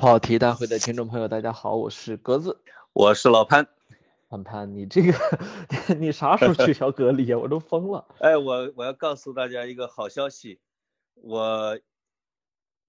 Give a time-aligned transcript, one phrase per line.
[0.00, 2.58] 跑题大会的听众朋友，大家好，我是格子，
[2.94, 3.68] 我是老潘。
[4.30, 5.12] 潘潘，你这个
[6.00, 7.38] 你啥时候取消隔离啊？
[7.38, 8.06] 我都疯了。
[8.18, 10.58] 哎，我我要告诉大家一个好消息，
[11.16, 11.78] 我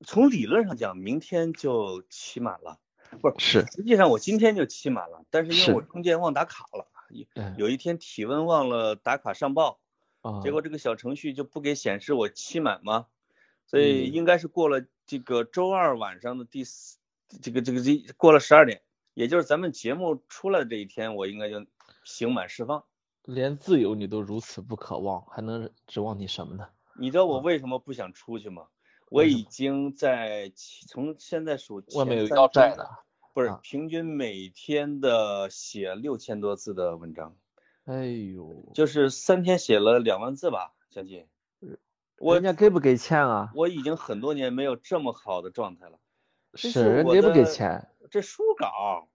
[0.05, 2.79] 从理论上讲，明天就期满了，
[3.19, 7.25] 不是是，实际上我今天就期满了，但是因为我中间忘打卡了，有
[7.65, 9.81] 有一天体温忘了打卡上报，
[10.21, 13.07] 啊，结果这个小程序就不给显示我期满嘛，
[13.65, 16.99] 所以嗯应该是过了这个周二晚上的第四，
[17.41, 18.81] 这个这个这过了十二点，
[19.13, 21.65] 也就是咱们节目出来的这一天，我应该就
[22.03, 22.83] 刑满释放。
[23.23, 26.67] 连自由你都如此不渴望，还能指望你什么呢？
[26.99, 28.67] 你知道我为什么不想出去吗？
[29.09, 30.51] 我已经在
[30.87, 32.89] 从现在数外面有要债的，
[33.33, 37.35] 不是啊平均每天的写六千多字的文章，
[37.83, 41.27] 哎呦，就是三天写了两万字吧，将近。
[42.17, 43.51] 我人家给不给钱啊？
[43.53, 45.99] 我已经很多年没有这么好的状态了。
[46.53, 47.87] 这是人家给不给钱？
[48.09, 49.07] 这书稿，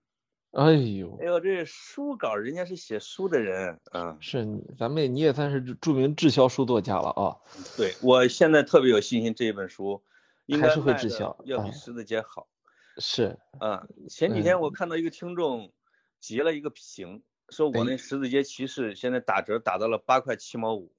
[0.52, 7.36] 哎呦哎，呦，这书稿人家是写书的人，嗯，是你咱们你也算是著名滞销书作家了啊。
[7.76, 10.02] 对我现在特别有信心，这一本书
[10.46, 12.48] 应还是会滞销哎要比十字街好。
[12.96, 15.70] 是，嗯，前几天嗯我看到一个听众
[16.18, 20.90] 截了一个屏，说我哎那十字街骑士现在打折打到了八块七毛五，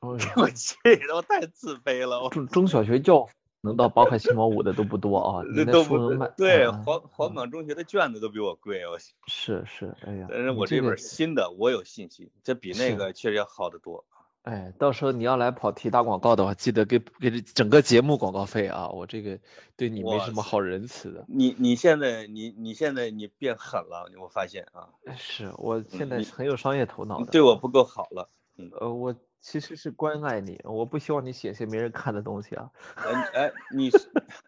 [0.00, 14.04] 哎呦我气的我太自卑了，我中中小学教辅能到八块七毛五的都不多啊，你那都不书能卖对，嗯黄黄嗯冈中学的卷子都比我贵，我是是，哎呀，但是我这本新的我有信心，这比那个确实要好得多。
[14.42, 19.38] 哎，到时候你要来跑题打广告的话，记得给给这整个节目广告费啊，我这个
[19.76, 21.26] 对你没什么好仁慈的。
[21.28, 27.24] 你你现在你你现在你变狠了，我发现啊，是我现在你很有商业头脑的。
[27.24, 28.30] 你对我不够好了。
[28.56, 32.70] 嗯呃，我其实是关爱你，我不希望你写些没人看的东西啊。
[32.96, 33.90] 哎哎，你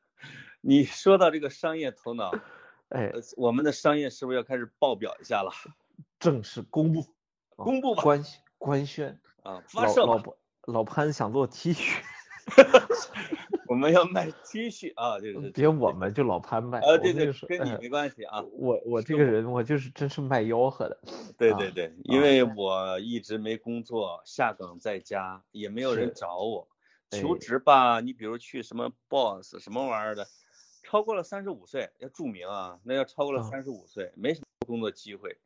[0.60, 2.30] 你说到这个商业头脑，
[2.90, 5.50] 哎，呃我们的商业是不是要开始报表一下了？
[6.18, 7.00] 正式公布，
[7.56, 8.24] 啊公布吧官
[8.58, 10.06] 官宣，啊，发老射！
[10.06, 10.34] 老潘
[10.66, 11.96] 老潘想做 T 恤
[13.72, 16.78] 我们要卖 T 恤啊，这个是别我们就老潘卖。
[16.80, 18.44] 啊，对对我跟你，没关系啊。
[18.52, 20.94] 我我这个人我就是真是卖吆喝的。
[21.06, 26.68] 啊对对对，因为我一直没工作，下岗在家，也没有人找我。
[27.08, 30.26] 哎求职吧，你比如去什么 Boss 什么玩意儿的，
[30.82, 35.38] 超过了三十五岁要注明啊，那要超过了啊三十五岁，没什么工作机会，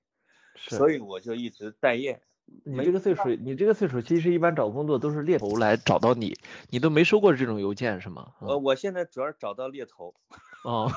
[0.57, 0.75] 是。
[0.75, 2.21] 所以我就一直待业。
[2.65, 6.37] 你这个岁数，你这个岁数其实一般找工作都是猎头来找到你，
[6.71, 8.33] 你都没收过这种邮件是吗？
[8.41, 10.15] 呃，我现在主要是找到猎头，
[10.67, 10.91] 哦，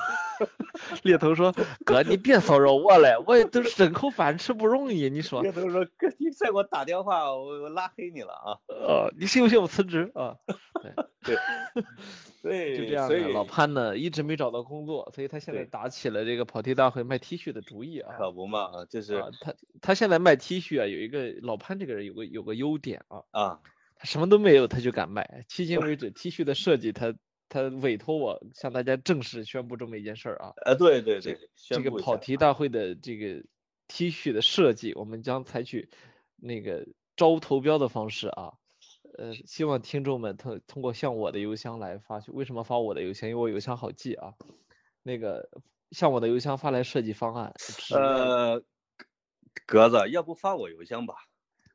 [1.04, 1.54] 猎头说
[1.84, 8.58] 哥你别骚扰我了，我也都是挣口饭吃不容易，你说，猎头说哥你再给我打电话，我我拉黑你了啊。
[8.66, 10.34] 呃，你信不信我辞职啊？
[11.22, 11.36] 对，
[12.42, 18.12] 对，就这样的，老潘呢一直没找到工作，所以他现在打起了这个跑题大会卖 T 恤的主意啊。
[18.18, 23.60] 可不嘛，啊就是啊，他他现在卖 T 恤啊，有一个老潘这个人有个有个优点啊，啊，
[23.94, 25.44] 他什么都没有他就敢卖。
[25.48, 27.14] 迄今为止 T 恤的设计他
[27.50, 33.44] 他委托我向大家正式宣布这么一件事儿啊，呃，对对对，这个跑题大会的这个
[33.88, 35.90] T 恤的设计，我们将采取
[36.36, 38.54] 那个招投标的方式啊，
[39.18, 42.30] 呃，希望听众们通通过向我的邮箱来发去。
[42.30, 43.28] 为什么发我的邮箱？
[43.28, 44.32] 因为我邮箱好记啊。
[45.02, 45.50] 那个
[45.90, 47.52] 向我的邮箱发来设计方案。
[47.92, 48.62] 呃，
[49.66, 51.14] 格子，要不发我邮箱吧？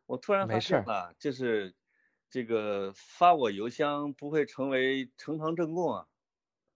[0.05, 1.73] 我突然发没事儿现了，就是
[2.35, 6.05] 这个发我邮箱不会成为呈堂证供啊。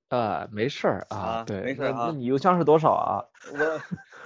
[0.07, 3.25] 啊，没事儿啊，啊对，没事儿啊那那你邮箱是多少啊？
[3.51, 3.81] 我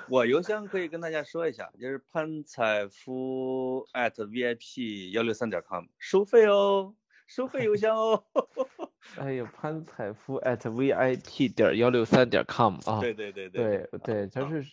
[0.10, 6.94] 我邮箱可以跟大家说一下，就是潘采夫 at vip 幺六三点 com，收费哦，
[7.26, 8.24] 收费邮箱哦。
[9.18, 13.00] 哎呀，潘采夫 at vip 点幺六三点 com 啊。
[13.02, 14.64] 对对对对对，他是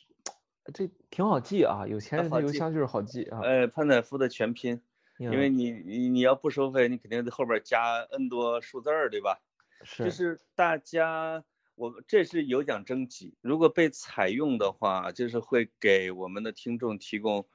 [0.75, 3.41] 这挺好记啊，有钱人的邮箱就是好记啊。
[3.43, 4.83] 呃，潘采夫的全拼，
[5.21, 9.39] 因因为你你你要不收费，你肯定在后边加 n 多数字儿，对吧？
[9.85, 11.45] 是就是是大家，
[11.75, 17.47] 我这是有奖征集，如果被采用的话，就是会给我们的听众提供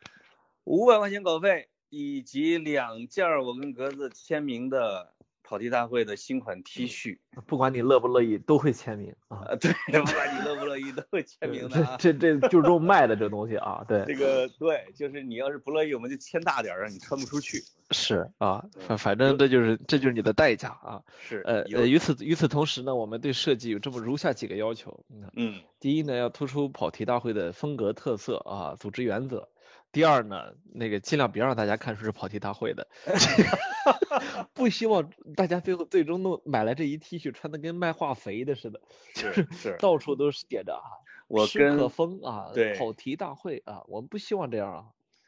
[0.63, 5.14] 五百块钱稿费，以及两件儿我跟格子签名的
[5.45, 7.19] 跑题大会的新款 T 恤。
[7.45, 9.45] 不管你乐不乐意，都会签名啊。
[9.45, 9.71] 啊，对，
[10.01, 11.97] 不管你乐不乐意，都会 签名的啊。
[11.99, 17.63] 这这这就是肉卖的这东西啊，对，这个对，就是你要是不乐意，我们就签大点儿，让你穿不出去。
[17.91, 21.03] 是啊，反嗯反正这就是这就是你的代价啊。
[21.19, 25.05] 是，呃呃，与此与此同时呢，我们对设计有这么如下几个要求。
[25.09, 29.49] 嗯，嗯第一呢，要突出跑题大会的风格特色啊，组织原则。
[29.95, 32.85] 第二呢，那个尽量别让大家看出是跑题大会的，
[34.53, 38.81] 不希望大家最后最终弄买来这一 T 恤穿的跟卖化肥的似的，
[39.13, 40.83] 就是是到处都是写着啊，
[41.29, 44.85] 我跟可跟风啊，对跑题大会啊，我们不希望这样啊。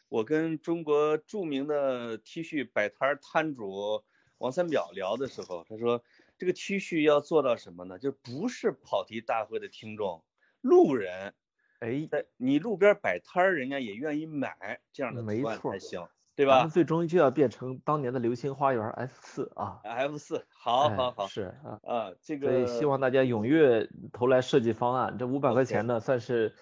[0.10, 4.04] 我跟中国著名的 T 恤摆摊儿摊主
[4.38, 6.04] 王三表聊的时候，他说
[6.38, 8.00] 这个 T 恤要做到什么呢？
[8.00, 10.25] 就不是跑题大会的听众，
[10.60, 11.34] 路人
[11.79, 19.79] 哎，你路边摆摊儿，人家也愿意买这样的没错才行，对吧咱们最终就要变成当年的流星花园 F 四啊。
[19.83, 21.79] ？F 四，好哎好好，是啊。
[21.83, 26.56] 啊，这所以个希望大家踊跃投来设计方案，这五百块钱呢，算是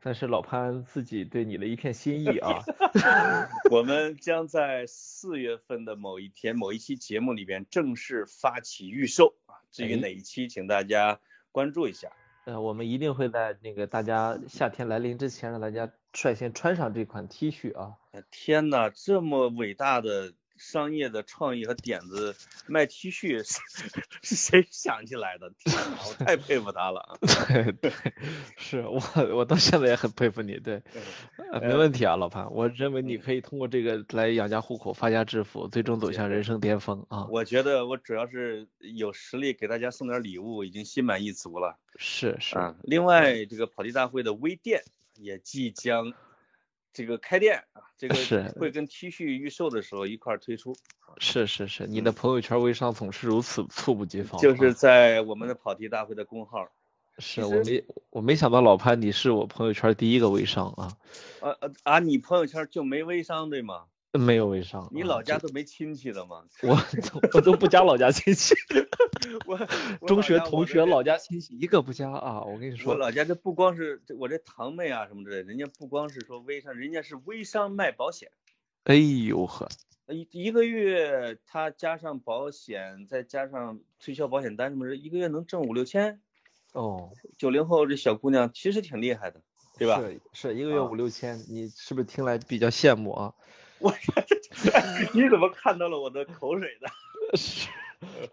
[0.00, 2.62] 算是老潘自己对你的一片心意啊。
[3.70, 9.58] 我们将在四月份的某一天、某一期节目里边正式发起预售啊。
[9.72, 11.18] 至于哎哪一期，请大家
[11.50, 12.12] 关注一下。
[12.44, 17.96] 呃，我们一定会在那个大家夏天来临之前，让大家率先穿上这款 T 恤啊。
[18.30, 22.36] 天哪，这么伟大的商业的创意和点子，
[22.66, 23.60] 卖 T 恤是
[24.22, 25.50] 是谁想起来的？
[25.56, 27.16] 天呐，我太佩服他了啊！
[27.48, 27.90] 对对，
[28.58, 29.00] 是我
[29.34, 30.82] 我到现在也很佩服你，对，
[31.50, 37.26] 呃没问题啊，老潘，我认为你可以通过这个来养家糊口、发家致富，最终走向人生巅峰啊。
[37.30, 42.76] 我觉得我主要是有实力给大家送点礼物，已经心满意足了是是，啊。
[42.82, 44.82] 另外，这个跑题大会的微店
[45.16, 46.12] 也即将
[46.92, 50.74] 这个开店啊，这个是会跟 T 恤预售的时候一块儿推出，
[51.18, 54.42] 是是是，你的朋友圈微商总是如此猝不及防啊。
[54.42, 56.68] 就是在我们的跑题大会的公号。
[57.18, 60.96] 是我没我没想到老潘你是我朋友圈第一个微商啊，
[61.40, 61.98] 啊啊啊！
[61.98, 63.84] 你朋友圈就没微商对吗？
[64.18, 64.88] 没有微商。
[64.92, 66.44] 你老家都没亲戚的吗？
[66.62, 66.76] 我
[67.34, 68.54] 我都不加老家亲戚，
[69.46, 69.58] 我
[70.00, 72.42] 我中学同学老家亲戚一个不加啊！
[72.42, 78.30] 我跟你说我，老家这不光是我这堂妹啊什么之类的，人家不光是说微商，人家是微商卖保险，
[78.84, 79.68] 哎呦呵，
[80.08, 86.20] 一一个月他加上保险，再加上推销保险单什么的，一个月能挣五六千。
[86.72, 89.40] 哦，九零后这小姑娘其实挺厉害的，
[89.76, 90.00] 对吧？
[90.00, 93.34] 是是一个月啊五六千，你是不是听来比较羡慕啊？
[93.80, 93.92] 我
[95.12, 96.88] 你怎么看到了我的口水呢？
[97.36, 97.68] 是，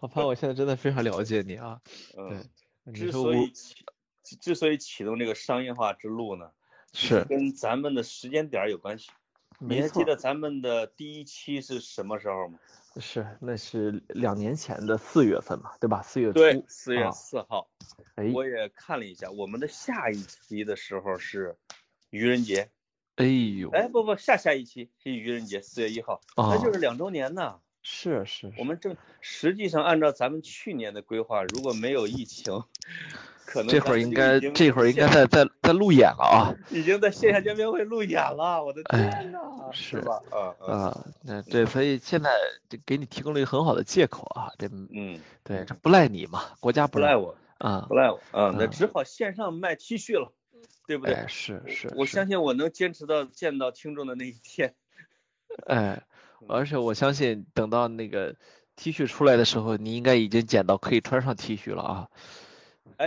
[0.00, 1.80] 老潘，我现在真的非常了解你啊。
[2.16, 3.74] 嗯，之所以启
[4.22, 6.50] 之之所以启动这个商业化之路呢，
[6.92, 9.10] 是跟咱们的时间点儿有关系。
[9.60, 12.58] 你还记得咱们的第一期是什么时候吗？
[13.00, 16.02] 是，那是两年前的四月份嘛，对吧？
[16.02, 17.68] 四月初，对，四月啊四号。
[18.14, 21.56] 哎我也看了一下，我们的下一期的时候是
[22.10, 22.70] 愚人节。
[23.18, 27.56] 哎呦，哎，不不，下下一期是愚人节，四月一号，啊那就是两周年呢。
[27.82, 32.62] 是是，我们正实际上按照咱们去年的规划，如果没有疫情，
[33.46, 36.54] 可能这会儿应该这会儿应该在在在路演了啊。
[36.70, 39.38] 已经在线下见面会路演了，我的哎天呐，
[39.72, 40.20] 是吧？
[40.30, 42.30] 啊啊啊，那对所以现在
[42.68, 50.32] 这给你提供了一个很好的借口啊，这嗯，对这不赖你嘛，国家赖不赖我，啊不，赖我啊，那嗯只好线上卖 T 恤了，
[50.88, 51.14] 对不对？
[51.14, 54.74] 哎是是，我相信我能坚持到见到听众的那一天。
[55.68, 56.02] 哎，
[56.40, 58.34] 嗯而且我相信等到那个
[58.74, 62.08] T 恤出来的时候，你应该已经捡到可以穿上 T 恤了啊。
[62.96, 63.06] 哎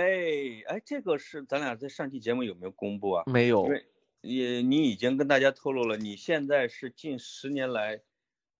[0.67, 3.23] 哎，这个是咱俩在上期节目有没有公布啊？
[3.25, 3.85] 没有因，为
[4.21, 8.01] 也你已经跟大家透露了，你现在是近十年来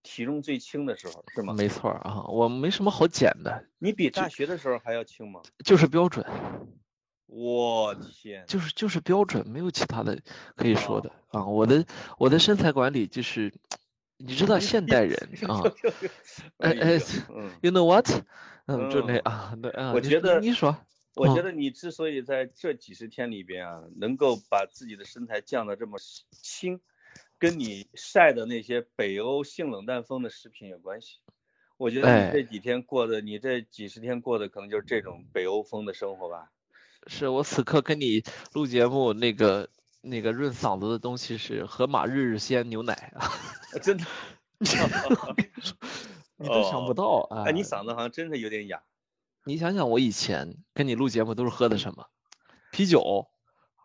[0.02, 1.54] 体重最轻的时候，是吗？
[1.54, 5.42] 没错啊，我没什么好减的，你比大学的时候还要轻吗？
[5.64, 6.26] 就是标准，
[7.34, 10.20] 我天，就是就是标准，没有其他的
[10.56, 11.46] 可以说哦的啊。
[11.46, 11.86] 我的
[12.18, 13.54] 我的身材管理就是，
[14.18, 15.64] 你知道现代人啊，
[16.60, 18.06] 哎哎嗯，，you know what？
[18.66, 20.78] 嗯，就那嗯啊，对啊，我觉得你说，
[21.16, 26.00] 我觉嗯得你之所以在这几十天里边啊，能够把自己的身材降得这么
[26.32, 26.82] 轻，
[27.40, 31.20] 跟你晒的那些北欧性冷淡风的食品有关系。
[31.78, 36.52] 我觉得哎你这几天过的，你这几十天过的可能就是这种北欧风的生活吧。
[37.08, 39.70] 是我此刻跟你录节目那个
[40.02, 43.30] 那个润嗓子的东西是河马日日鲜牛奶啊，
[43.82, 44.06] 真的，
[46.38, 47.44] 你都想不到啊！
[47.46, 48.84] 哎，你嗓子好像真的有点哑。
[49.44, 52.08] 你想想，我以前跟你录节目都是喝的什么？
[52.72, 53.28] 啤酒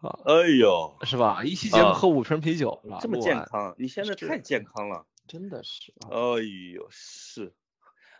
[0.02, 1.42] 啊，哎呦，是吧？
[1.44, 5.06] 一期节目啊喝五瓶啤酒，这么健康，你现在太健康了。
[5.26, 6.42] 真的是啊，哎
[6.74, 7.54] 呦，是。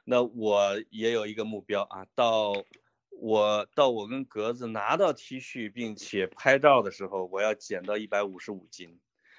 [0.05, 2.53] 那我也有一个目标啊，到
[3.21, 8.99] 我到我跟格子拿到 T 恤并且拍照的时候，我要减到一百五十五斤。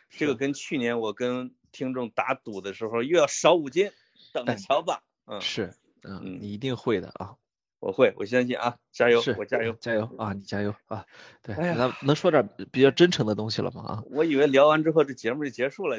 [0.09, 3.91] 这个跟去年我跟听众打赌的时候又要少五斤，
[4.33, 5.03] 等着哎瞧吧。
[5.25, 7.35] 嗯，是，嗯，嗯你一定会的啊。
[7.79, 11.05] 我会，我相信啊，加油，我加油，加油啊，你加油啊！
[11.43, 13.83] 对，咱能说点比较真诚的东西了吗？
[13.83, 15.95] 啊，我以为聊完之后这节目就结束了。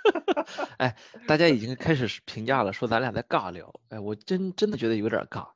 [0.76, 0.94] 哎，
[1.26, 3.80] 大家已经开始评价了，说咱俩在尬聊。
[3.88, 5.48] 哎，我真真的觉得有点尬。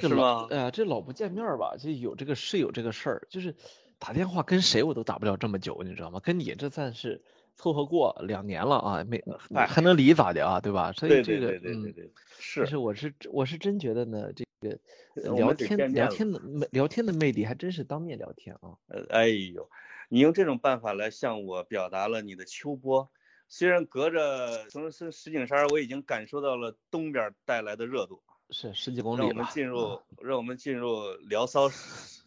[0.00, 0.46] 是吗？
[0.50, 3.54] 哎呀，这老不见面吧，就有这个是有这个事儿，就是
[3.98, 6.20] 打电话跟谁我都打不了这么久，你知道吗？
[6.20, 7.22] 跟你这算是
[7.56, 9.22] 凑合过两年了啊，没
[9.66, 10.92] 还能离咋的啊，对吧？
[10.92, 11.94] 所以这个嗯，
[12.38, 14.78] 是，是我是我是真觉得呢，这个
[15.14, 16.40] 聊天聊天的
[16.72, 18.76] 聊天的魅力还真是当面聊天啊。
[18.88, 19.68] 呃，哎呦，
[20.08, 23.10] 你用这种办法来向我表达了你的秋波，
[23.48, 28.22] 虽然隔着从从石景山，我已经感受到了东边带来的热度。
[28.50, 31.68] 是十几公里让我们进入，让我们进入聊骚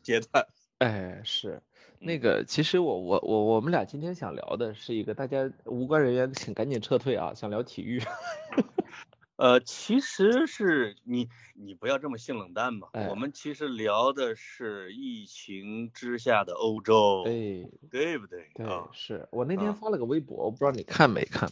[0.01, 0.47] 阶段。
[0.79, 1.62] 哎，是
[2.00, 7.33] 那个，其实我我我我们俩今天想聊的是一个，大家无关人员请赶紧撤退啊！
[7.33, 8.01] 想聊体育。
[9.38, 12.89] 呃，其实是你你不要这么性冷淡嘛。
[13.09, 18.50] 我们其实聊的是疫情之下的欧洲，对对不对？
[18.55, 21.51] 对，是我那天发了个微博，我不知道你看没看，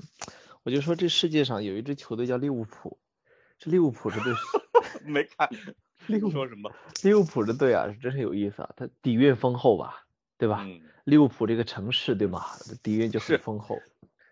[0.63, 2.97] 我就说这世界上有一支球队叫利物浦。
[3.57, 4.33] 这利物浦这队
[5.05, 5.49] 没看，
[6.07, 6.71] 利物浦说什么？
[7.03, 10.05] 利物浦这队啊，是真是有意思啊，它底蕴丰厚吧，
[10.37, 10.65] 对吧？
[11.05, 12.43] 利物浦这个城市对吗？
[12.83, 13.77] 底蕴就很丰厚。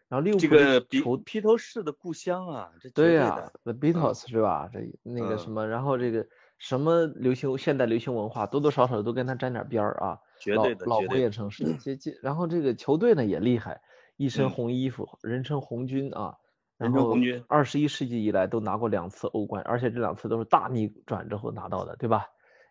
[0.09, 4.69] 然后利物浦这个皮披头士的故乡啊，这对呀，The Beatles 是吧？
[4.71, 6.27] 这那个什么，然后这个
[6.59, 10.19] 什么流行现代流行文化，多多少少都跟他沾点边儿啊。
[10.39, 13.81] 绝对的，老工业城市，这这，然后这个球队呢也厉害，
[14.17, 16.37] 一身红衣服，人称红军啊。
[16.77, 17.15] 然后
[17.47, 22.27] 二十一世纪以来都拿过两次欧冠，而且这两次都是大逆转之后拿到的，对吧？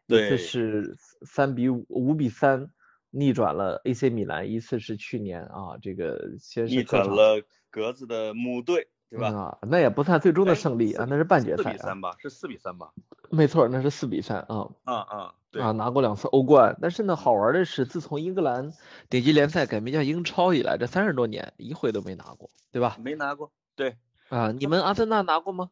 [0.07, 2.71] 一次是三比五五比三
[3.11, 9.29] 逆转了 AC 米兰，一次是去年啊，这个先是逆转了格子的母队，对吧？
[9.29, 11.63] 啊，那也不算最终的胜利啊，那是半决赛。
[11.63, 12.93] 四比三吧，是四比三吧？
[13.31, 14.69] 没错，那是四比三啊。
[14.85, 18.73] 啊啊，对啊，拿过两次欧冠，但是呢，好玩的是，自从英格兰
[19.09, 22.99] 顶级联赛改名叫英超以来，这三十多年一回都没拿过，对吧？
[23.03, 23.53] 没拿过。
[23.75, 23.97] 对
[24.29, 25.71] 啊，你们阿森纳拿过吗？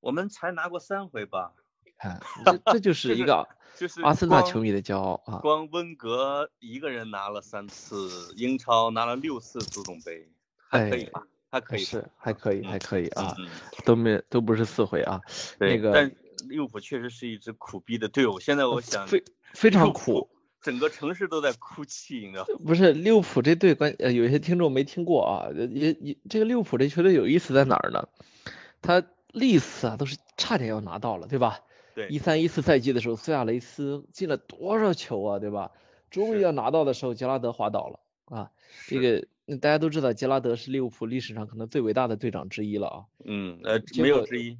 [0.00, 1.52] 我们才拿过三回吧。
[1.98, 5.38] 看，这这就是一个 就是阿森纳球迷的骄傲啊。
[5.38, 11.26] 光温格一个人拿了三次英超，拿了六次足总杯，还可以吧？
[11.50, 13.34] 还可以是还可以还可以啊，
[13.84, 15.20] 都没都不是四回啊。
[15.58, 16.14] 那个但
[16.48, 20.30] 利物浦确实是一支苦逼的队伍，现在我想非非常苦。
[20.60, 28.08] 整个城市都在哭泣，你知道 不是利物浦这队关呃，有些听众没听过啊，也也这个利物浦这球队有意思在哪儿呢？
[28.82, 31.60] 他历次啊都是差点要拿到了，对吧？
[31.94, 32.08] 对。
[32.08, 35.70] 一三一四赛季的时候，苏亚雷斯进了多少球啊，对吧？
[36.10, 38.50] 终于要拿到的时候，杰拉德滑倒了啊。
[38.86, 39.26] 这个
[39.60, 43.04] 大家都知道，杰拉德是利物浦历史上可能最伟大的队长之一了啊。
[43.24, 44.58] 嗯，呃，没有之一。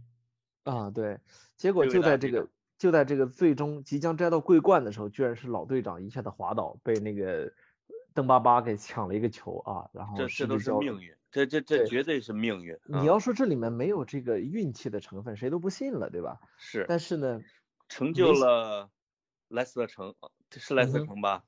[0.64, 1.18] 啊，对。
[1.56, 2.48] 结果就在这个。
[2.78, 7.52] 就在这个最终即将摘到桂冠的时候，居然是老队长一下子滑倒，被那个
[8.14, 9.90] 邓巴巴给抢了一个球啊！
[9.92, 12.78] 然后这这都是命运，这这这绝对是命运。
[12.84, 16.40] 你要说这里面没有这个运气的成分，谁都不信了，对吧？
[16.56, 16.86] 是。
[16.88, 17.40] 但是呢，
[17.88, 18.88] 成就了
[19.48, 20.14] 莱斯特城，
[20.48, 21.42] 这是莱斯特城吧？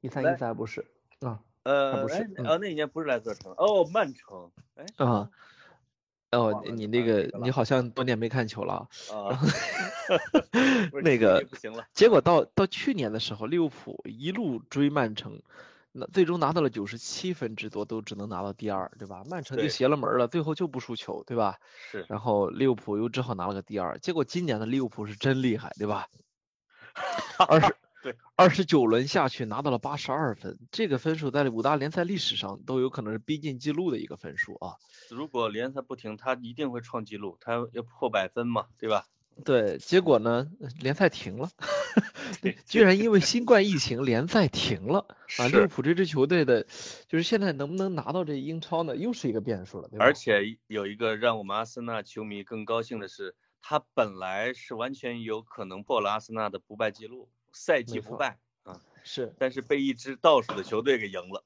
[0.00, 0.84] 一三一四还不是
[1.20, 1.40] 啊？
[1.62, 4.50] 呃，不是，呃，那一年不是莱斯特城，哦，曼城。
[4.74, 4.84] 哎。
[4.96, 5.30] 啊。
[6.32, 9.38] 哦，你那个你好像多年没看球了啊。
[11.02, 11.86] 那个不行了。
[11.92, 15.42] 结果到到去年的时候，利物浦一路追曼城，
[15.92, 19.22] 那最终拿到了九十七分之多，都只能拿到第二，对吧？
[19.28, 21.58] 曼城就邪了门了，最后就不输球，对吧？
[21.90, 22.06] 是。
[22.08, 23.98] 然后利物浦又只好拿了个第二。
[23.98, 26.08] 结果今年的利物浦是真厉害，对吧？
[27.46, 27.76] 二十。
[28.02, 34.74] 对，二十九轮下去拿到了八十二分，这个分数在五大联赛历史上都有可能是逼近记录的一个分数啊。
[35.08, 39.06] 如果联赛不停，他一定会创纪录，他要破百分嘛，对吧？
[39.44, 41.48] 对，结果呢，联赛停了，
[42.66, 45.06] 居然因为新冠疫情联赛停了
[45.38, 45.48] 啊！
[45.48, 46.66] 利物浦这支球队的，
[47.08, 49.88] 就是现在能不能拿到这英超呢，又是一个变数了。
[49.98, 57.30] 而且有一个让我们阿森纳球迷更高兴的是，他本来是完全有可能破了阿森纳的不败记录。
[57.52, 58.38] 赛季不败。
[58.64, 61.44] 啊，是，但是被一支倒数的球队给赢了，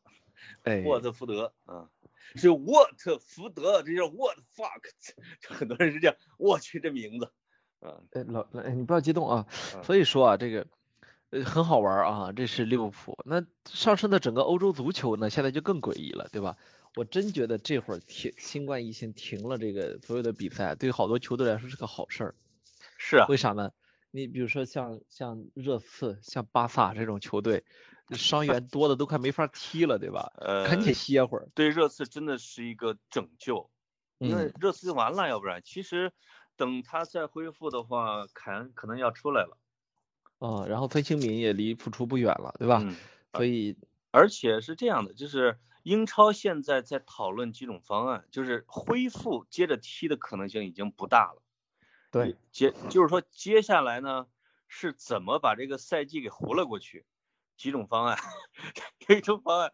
[0.65, 1.89] 哎， 沃特福德啊，
[2.35, 4.91] 是沃特福德，这叫 What fuck，
[5.49, 7.33] 很多人是这样，我去这名字，
[7.81, 9.47] 啊，哎老哎你不要激动啊，
[9.83, 10.67] 所以说啊这个
[11.31, 16.59] 呃很好玩啊，这是利物浦，那上升的整个欧洲足球呢，现在就更诡异了，对吧？
[16.97, 22.35] 我真觉得这会儿停新冠疫情停了这个所有的比赛，对好多球队来说是个好事儿，
[22.99, 23.73] 是啊，为啥呢？
[24.17, 27.65] 你比如说像像热刺、像巴萨这种球队，
[28.17, 30.33] 伤员多的都快没法踢了，对吧？
[30.39, 31.51] 呃，赶紧歇会儿。
[31.55, 33.69] 对热刺真的是一个拯救，
[34.19, 36.15] 因为热刺就完了，要不然其实
[36.57, 39.59] 等他再恢复的话，凯恩可能要出来了。
[40.39, 42.81] 嗯，然后孙兴民也离复出不远了，对吧？
[42.83, 42.97] 嗯。
[43.35, 43.77] 所以，
[44.13, 51.43] 而且是这样的，就是英超现在在讨论几种方案，就是恢复接着踢的可能性已经不大了。
[52.25, 54.27] 对，接就是说接下来呢，
[54.69, 57.05] 是怎么把这个赛季给活了过去？
[57.57, 58.19] 几种方案，
[59.09, 59.73] 一种方案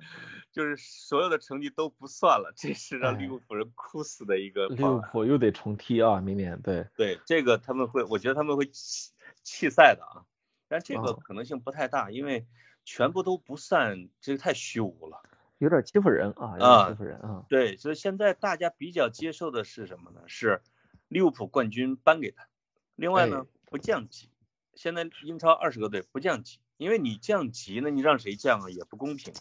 [0.53, 4.69] 就是所有的成绩都不算了，这是让利物浦人哭死的一个。
[4.69, 6.87] 利物浦又得重踢啊，明年对。
[6.97, 9.11] 对，这个他们会，我觉得他们会弃
[9.43, 10.23] 弃赛的啊，
[10.69, 12.47] 但这个可能性不太大，因为
[12.85, 15.21] 全部都不算，这个太虚无了，
[15.59, 17.45] 有点欺负人啊，有点欺负人啊。
[17.49, 20.21] 对，所以现在大家比较接受的是什么呢？
[20.29, 20.63] 是
[21.12, 22.49] 利物浦冠军颁给他，
[22.97, 24.31] 另外呢不降级，
[24.75, 26.59] 现在英超二十个队不降级。
[26.78, 29.35] 因为你降级呢，你让谁降啊也不公平，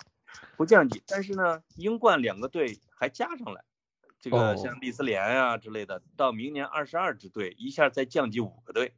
[0.57, 1.01] 不降级。
[1.07, 3.63] 但是呢，英冠两个队还加上来，
[4.19, 8.93] 这个像利兹联啊之类的，到明年二十二支队，一下再降级五个队。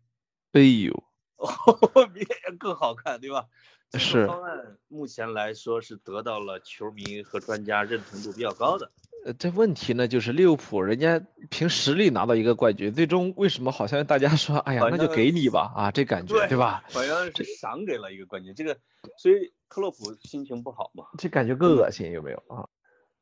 [0.53, 1.03] 哎呦，
[2.12, 3.48] 明年更好看，对吧？
[3.94, 4.25] 是。
[4.25, 8.92] 方案目前来说是得到了球迷和专家认同度比较高的。
[9.25, 16.84] 呃，这问题呢，就是利物浦人家凭实力拿到一个冠军，最终为什么好像大家说，哎呀，那就给你吧，啊，这感觉，对吧？
[16.92, 18.77] 好像是赏给了一个冠军，这个，
[19.18, 21.06] 所以克洛普心情不好嘛？
[21.18, 22.68] 这感觉更恶心，有没有啊？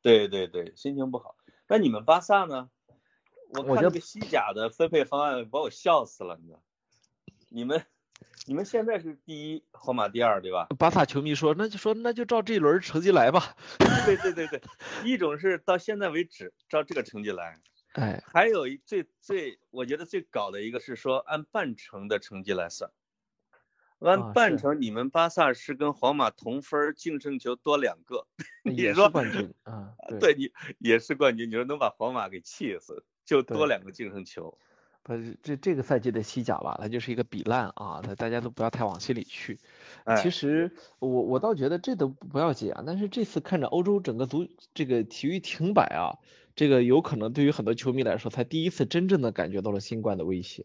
[0.02, 1.36] 对对对，心情不好。
[1.68, 2.68] 那你们巴萨呢？
[3.50, 6.62] 我看这个西甲的分配方案把我笑死了，你知道？
[7.48, 7.84] 你们。
[8.46, 10.66] 你们现在是第一，皇马第二，对吧？
[10.78, 13.54] 巴萨球迷说，那就说那就照这一轮成绩来吧。
[14.04, 14.60] 对对对对，
[15.04, 17.60] 一种是到现在为止照这个成绩来，
[17.92, 22.90] 哎，还有一最最我觉得最搞的一个是说按半程的成绩来算，
[24.00, 28.26] 按半程你们巴萨是跟皇马同分，净胜球多两个，
[28.64, 34.58] 也是冠军啊，对你也是冠军，你说能把皇马给气死，就多两个净胜球。
[35.02, 39.58] 不，这这个赛季的西甲吧，它就是一个比烂啊，它大家都不要太往心里去。
[40.22, 46.18] 其实我我倒觉得这都不要紧啊，但是这次看着欧洲整个足这个体育停摆啊，
[46.54, 50.64] 这个有可能对于很多球迷来说，才第一次真正的感觉到了新冠的威胁。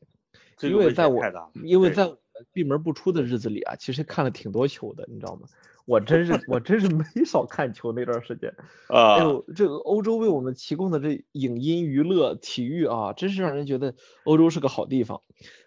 [0.61, 1.23] 因为在我
[1.63, 2.11] 因为在
[2.53, 5.47] 闭门不出的日子里啊，其实看了挺多球的，你知道吗？
[5.87, 8.53] 我真是我真是没少看球那段时间
[8.89, 9.15] 啊！
[9.15, 13.95] 哎呦，这个欧洲为我们提供的这影音娱乐体育啊，真是让人觉得
[14.25, 15.21] 欧洲是个好地方。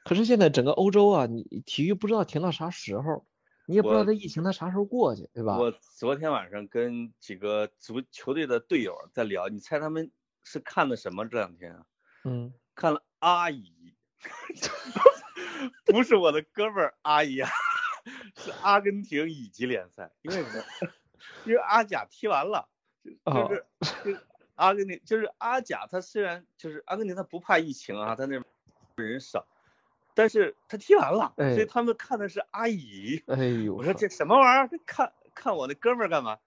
[0.04, 3.24] 可是现在整个欧洲啊，你体育不知道停到啥时候，
[3.66, 5.56] 你也不知道这疫情它啥时候过去，对吧？
[5.58, 10.10] 我昨天晚上跟几个足球队的队友在聊，你猜他们
[10.44, 11.24] 是看的什么？
[11.26, 11.86] 这两天啊？
[12.24, 13.72] 嗯，看了阿姨
[15.86, 17.48] 不是我的哥们儿阿姨啊。
[18.36, 20.64] 是阿根廷乙级联赛，因为什么？
[21.44, 22.68] 因为阿甲踢完了，
[23.24, 23.64] 就是
[24.04, 24.18] 就
[24.54, 28.42] 阿根廷就是阿甲，他虽然就是阿根廷，他不怕疫情啊，他那
[28.96, 29.46] 人少，
[30.14, 33.22] 但是他踢完了，所以他们看的是阿乙。
[33.26, 34.80] 哎呦，我说这什么玩意儿？
[34.86, 36.38] 看看我那哥们儿干嘛？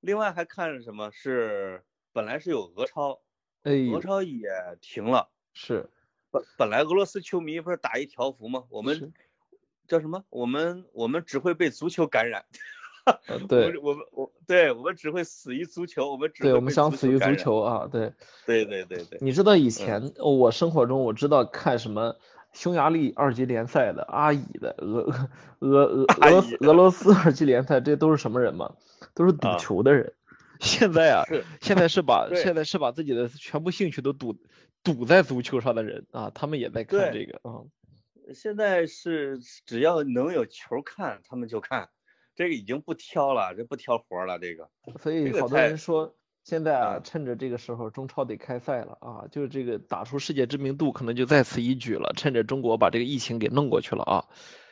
[0.00, 1.10] 另外还看什么？
[1.12, 3.20] 是本来是有俄超，
[3.64, 4.48] 俄超也
[4.80, 5.28] 停了。
[5.54, 5.88] 是
[6.30, 8.64] 本本来俄罗斯球迷不是打一条幅吗？
[8.70, 9.12] 我们。
[9.86, 10.24] 叫什么？
[10.30, 12.44] 我们我们只会被足球感染。
[13.48, 17.86] 对，我们我对我们只会死于足球，我们只对我们想死于足球啊！
[17.86, 18.12] 对，
[18.44, 19.20] 对对对对。
[19.20, 22.16] 你知道以前我生活中我知道看什么
[22.52, 25.02] 匈牙利二级联赛的阿乙的俄
[25.60, 28.74] 俄俄俄俄罗斯二级联赛，这都是什么人吗？
[29.14, 30.12] 都是赌球的人。
[30.58, 31.22] 现在啊，
[31.60, 34.36] 现在是把现在是把自己的全部兴趣都赌
[34.82, 37.62] 赌在足球上的人啊，他们也在看这个啊。
[38.34, 41.88] 现在是只要能有球看，他们就看，
[42.34, 44.68] 这个已经不挑了，这不挑活了，这个。
[45.00, 52.12] 所以好多人说，现在啊，趁着这个时候，中超得开赛了啊，就是这个打出世界知名度，可能就在此一举了。
[52.16, 54.24] 趁着中国把这个疫情给弄过去了啊。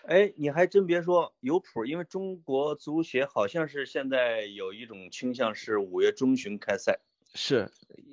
[0.06, 7.00] 哎，你还真别说，有谱，因为中国足协好像是现在有一种倾向是五月中旬开赛。
[7.34, 7.70] 是，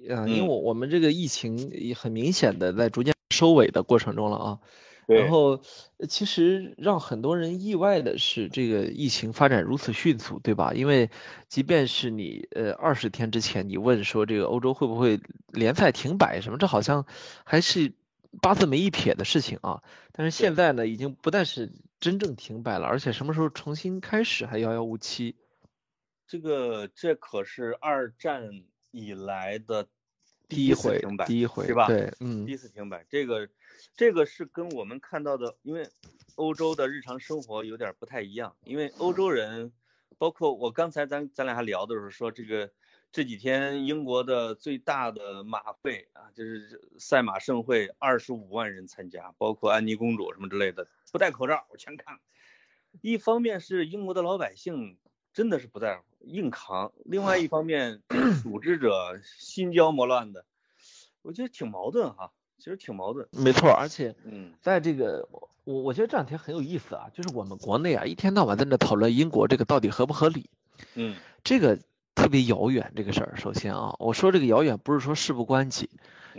[0.08, 4.60] 嗯，因为我我们这个疫情也很明显的在逐渐收尾的过程中了啊。
[5.08, 5.62] 然后，
[6.08, 10.74] 其实让很多人意外的是，这个疫情发展如此迅速，对吧？
[10.74, 11.10] 因为
[11.50, 17.06] 即便是你呃二十天之前你问说这个欧洲会不会联赛停摆什么，这好像
[17.44, 17.94] 还是
[18.42, 19.84] 八字没一撇的事情啊。
[20.14, 25.36] 但是现在呢，已经不但是真正停摆了，而且什么时候重新开始还遥遥无期。
[26.28, 29.88] 这个这可是二战以来的
[30.48, 31.88] 第一回，第一回是吧？
[31.88, 33.50] 对，嗯，第一次停摆，这个。
[33.96, 35.90] 这个是跟我们看到的，因为
[36.36, 38.56] 欧洲的日常生活有点不太一样。
[38.64, 39.72] 因为欧洲人，
[40.18, 42.72] 包括我刚才咱咱俩还聊的时候说，这个
[43.12, 52.20] 这几天英国的最大的马会啊，就是赛马盛会，二十五万人参加，包括安妮公主什么之类的，不戴口罩，我全看。
[53.02, 54.98] 一方面是英国的老百姓
[55.34, 58.02] 真的是不在乎，硬扛；另外一方面，
[58.44, 60.46] 组织者心焦磨乱的，
[61.22, 63.28] 我觉得挺矛盾哈，其实挺矛盾。
[63.32, 65.28] 没错，而且，嗯，在这个
[65.64, 70.50] 我我觉得这两天很有意思啊，就是我们国内啊，一天到晚在那讨论英国这个到底合不合理，
[70.94, 71.80] 嗯，这个。
[72.14, 75.90] 特别遥远这个事儿，首先啊，我说这个遥远不是说事不关己，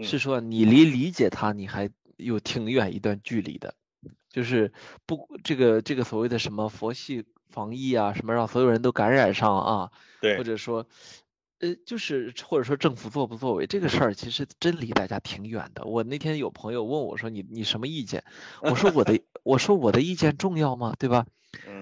[0.03, 3.75] 是说你离理解它你还有挺远一段距离的，
[4.29, 4.73] 就是
[5.07, 10.87] 不这个这个所谓的什么佛系防疫啊，什么让所有人都感染上啊，对，或者说
[11.63, 15.85] 呃就是或者说政府作不作为这个事儿，其实真离大家挺远的。
[15.85, 18.25] 我那天有朋友问我说你你什么意见？
[18.61, 20.95] 我说我的 我说我的意见重要吗？
[20.99, 21.25] 对吧？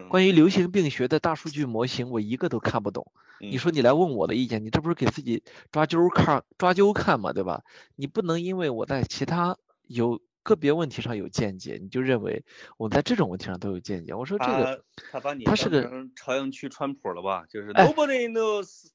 [0.08, 3.10] 关于流行病学的大数据模型，我一个都看不懂。
[3.38, 7.62] 你说你来问我的意见，你这不是给自己抓阄看抓阄看嘛，对吧？
[7.96, 12.44] 你不能因为我在其他有个别问题上有见解，你就认为
[12.76, 14.12] 我在这种问题上都有见解。
[14.12, 17.44] 我说这个他把你他是个朝阳区川普了吧？
[17.48, 18.88] 就是 nobody knows，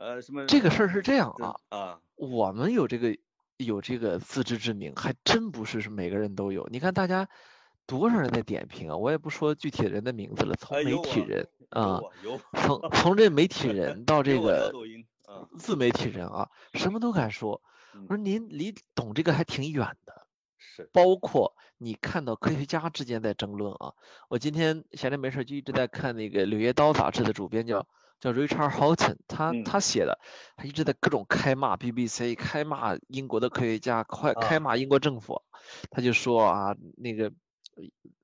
[0.00, 0.46] 呃什么？
[0.46, 3.16] 这个事儿是这样啊啊，我们有这个
[3.58, 6.66] 有这个自知之明，还真不是是每个人都有。
[6.72, 7.28] 你看大家。
[7.86, 8.96] 多少人在点评啊？
[8.96, 11.98] 我也不说具体的人的名字了，从媒体人啊，
[12.52, 14.72] 从从这媒体人 到这个
[15.58, 17.60] 自媒体人啊，什么都敢说。
[18.06, 20.24] 我说您离懂这个还挺远的，
[20.56, 20.88] 是。
[20.92, 23.94] 包括你看到科学家之间在争论啊。
[24.28, 27.88] 我今天闲着没事就一直在看那个《柳叶刀》杂志的主编叫
[28.20, 30.18] 叫 Richard Houghton，他他写的，
[30.56, 35.42] 他一直在各种开骂 BBC，开骂英国的科学家，快开骂英国政府。
[35.90, 37.32] 他就说啊，那个。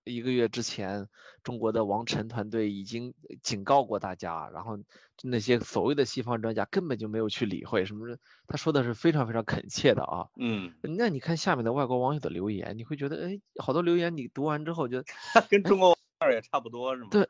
[0.05, 1.09] 一个月之前，
[1.43, 4.79] 中国的王晨团队已经警告过大家，然后
[5.25, 8.17] 那些所谓的西方专家根本就没有去理会，什么？
[8.47, 10.29] 他说的是非常非常恳切的啊。
[10.39, 10.73] 嗯。
[10.83, 15.05] 那你看下面的外国网友的留言，你会觉得，哎，好多留言你读完之后觉得
[15.51, 17.09] 跟中国二也差不多是吗？
[17.11, 17.29] 对。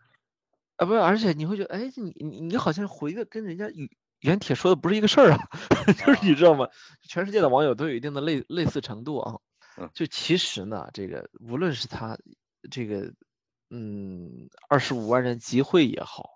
[0.76, 3.88] 啊，不是，而且你会觉得，哎，你你你好像回的跟人家原
[4.20, 5.48] 原帖说的不是一个事儿啊，
[5.92, 6.68] 就是你知道吗？
[7.02, 9.40] 全世界的网友都有一定的类类似程度啊。
[9.92, 12.16] 就其实呢，这个无论是他
[12.70, 13.12] 这个
[13.68, 16.30] 嗯二十五万人集会也好，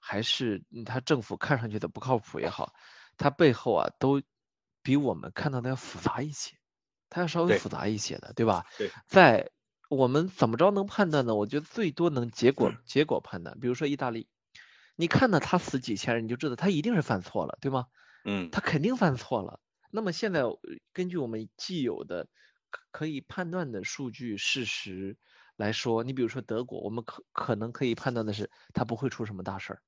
[0.00, 2.72] 还是他政府看上去的不靠谱也好，
[3.16, 4.22] 他背后啊都
[4.82, 6.56] 比我们看到的要复杂一些，
[7.08, 8.64] 他要稍微复杂一些的，对吧？
[8.78, 9.50] 对，在
[9.88, 11.34] 我们怎么着能判断呢？
[11.34, 14.28] 我觉得最多能结果结果判断，比如说意大利，
[14.96, 17.86] 你看到他死几千人，你就知道他一定是犯错了，对吗？
[18.24, 19.60] 嗯，他肯定犯错了。
[19.90, 20.42] 那么现在
[20.92, 22.28] 根据我们既有的
[22.90, 25.16] 可以判断的数据事实
[25.56, 29.82] 来说，你比如说德国，我们可可能可以判断的是，他不会出什么大事儿。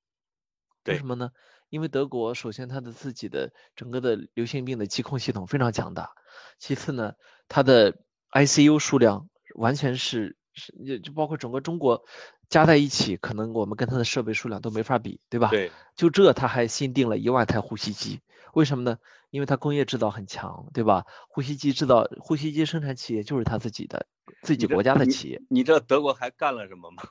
[0.84, 1.32] 为什么呢？
[1.68, 6.12] 因为德国首先它的自己的整个的流行病的疾控系统非常强大，
[6.58, 7.12] 其次呢，
[7.48, 7.98] 它的
[8.30, 12.04] ICU 数量完全是是也就包括整个中国
[12.48, 15.50] 加在一起，可能我们跟它的设备数量都没法比，对吧？
[15.50, 15.70] 对。
[15.96, 18.20] 就这，他还新订了一万台呼吸机。
[18.54, 18.98] 为什么呢？
[19.30, 21.04] 因为它工业制造很强，对吧？
[21.28, 24.06] 呼吸机制造、呼吸机生产企业就是他自己的
[24.42, 25.42] 自己国家的企业。
[25.50, 27.02] 你知道德国还干了什么吗？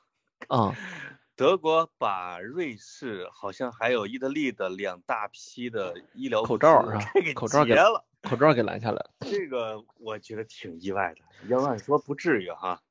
[0.47, 0.73] 啊，
[1.37, 7.05] 德国把瑞士好像还有意大利的两大批的医疗口罩是吧？
[7.35, 9.11] 口罩给了，口罩给拦下来了。
[9.21, 12.81] 这个我觉得挺意外的，要按说不至于哈。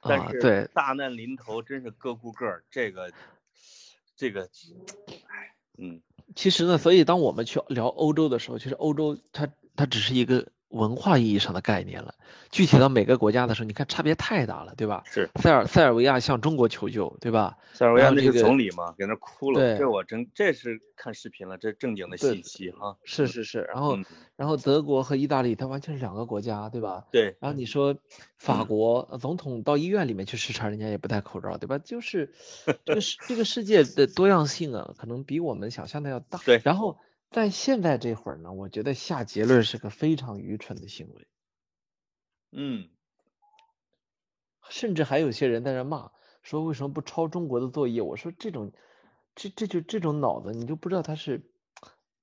[0.00, 3.12] 但是，对，大难临头真是各顾各，这个，
[4.16, 4.48] 这个，
[5.28, 6.02] 哎，嗯。
[6.34, 12.14] 其实呢，所以当我们去聊欧洲的时候，其实欧洲它它只是一个文化意义上的概念了。
[12.50, 15.04] 具体到每个国家的时候，你看差别太大了，对吧？
[15.06, 15.30] 是。
[15.36, 17.56] 塞尔塞尔维亚向中国求救，对吧？
[17.72, 19.60] 塞尔维亚那个总理嘛，在那哭了。
[19.60, 22.96] 对这我真这是看视频了，这正经的信息哈。
[23.04, 23.98] 是是是，然后
[24.36, 27.04] 然后德国和意大利，它完全是两个国家，对吧？
[27.10, 27.36] 对。
[27.40, 27.96] 然后你说
[28.36, 31.78] 法国总统到医院里面去视察，人家也不戴口罩，对吧？
[31.78, 32.34] 就是
[32.84, 36.38] 这个世这个世界的多样性啊，可能比我们想象的要大。
[36.44, 36.60] 对。
[36.64, 36.98] 然后
[37.32, 41.26] 在现在这会儿呢，我觉得下结论是个非常愚蠢的行为。
[42.52, 42.88] 嗯。
[44.68, 48.00] 甚至还有些人在那骂，说为什么不抄中国的作业？
[48.02, 48.72] 我说这种，
[49.34, 51.50] 这这就这种脑子，你就不知道他是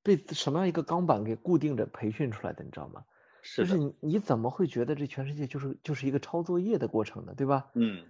[0.03, 3.03] 被什么样一个钢板给固定着培训出来的，你知道吗？
[3.41, 7.33] 是就是你你怎么会觉得这全世界就是就是一个抄作业的过程呢？
[7.35, 7.71] 对吧？
[7.73, 8.05] 嗯。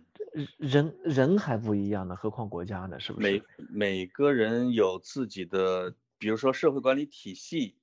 [0.58, 3.00] 人人还不一样呢，何况国家呢？
[3.00, 3.28] 是不是？
[3.28, 7.78] 每每个人有自己的，比如说社会管理体系，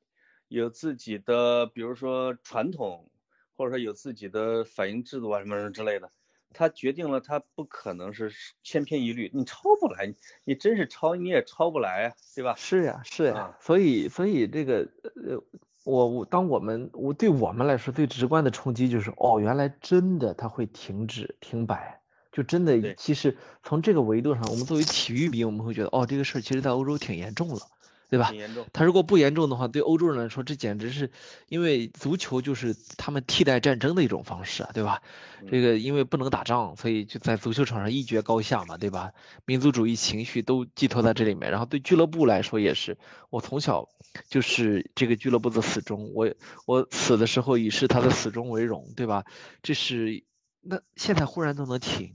[0.46, 3.11] 有自己的，比如说传统，
[3.57, 6.12] 或者说有自己的反应制度啊什么什么之类的。
[6.53, 12.55] 它决定了它不可能是千篇一律，你抄不来，你真是抄你也抄不来啊，对吧？
[12.57, 15.42] 是呀，是呀，所以所以这个呃，
[15.85, 22.01] 我我当我们我对我们来说最直观的冲击就是，哦，原来真的它会停止停摆。
[22.33, 27.61] 就真的，其实从这个维度上，我们作为体育迷，我们会觉得，哦，这个事儿其实在欧洲挺严重了，
[28.09, 28.31] 对吧？
[28.73, 31.11] 他如果不严重的话，对欧洲人来说，这简直是
[31.49, 35.03] 因为足球就是他们替代战争的一种方式啊，对吧？
[35.51, 39.12] 这个因为不能打仗，所以就在足球场上一决高下嘛，对吧？
[39.45, 41.51] 民族主义情绪都寄托在这里面。
[41.51, 42.97] 然后对俱乐部来说也是，
[43.31, 43.88] 我从小
[44.29, 46.33] 就是这个俱乐部的死忠，我
[46.64, 49.25] 我死的时候以是他的死忠为荣，对吧？
[49.62, 50.25] 这是
[50.61, 52.14] 那现在忽然都能停。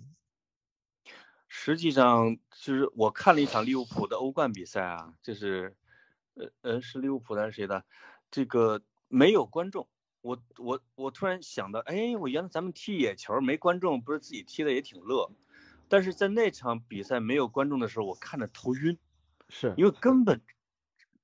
[1.53, 5.75] 实际上就是我看了一场利物浦的欧冠比赛啊，就是
[6.35, 7.85] 呃呃是利物浦还是谁的？
[8.29, 9.87] 这个没有观众，
[10.21, 15.31] 我我我突然想到，哎，我原来咱们踢野球没观众，不是自己踢的也挺乐。
[15.89, 18.97] 但是在那场比赛没有观众的时候，我看着头晕，
[19.49, 20.41] 是因为根本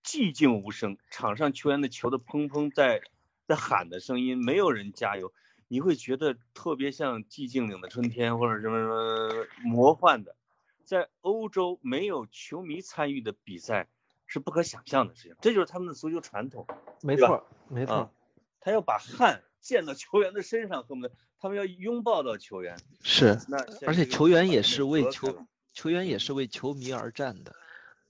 [0.03, 3.01] 寂静无声，场上球员的球的砰砰在
[3.45, 5.31] 在喊的声音，没有人加油。
[5.69, 10.35] 你会觉得特别像寂静岭的春天，或者什么什么魔幻的，
[10.83, 13.89] 在欧洲没有球迷参与的比赛
[14.27, 16.67] 是不可想象的事情，这就是他们的足球传统。
[17.01, 18.11] 没错，没错，
[18.59, 22.77] 他要把汗溅到球员的身上，恨不得他们要拥抱到球员。
[23.01, 27.55] 是，那而且球员也是为球球员也是为球迷而战的。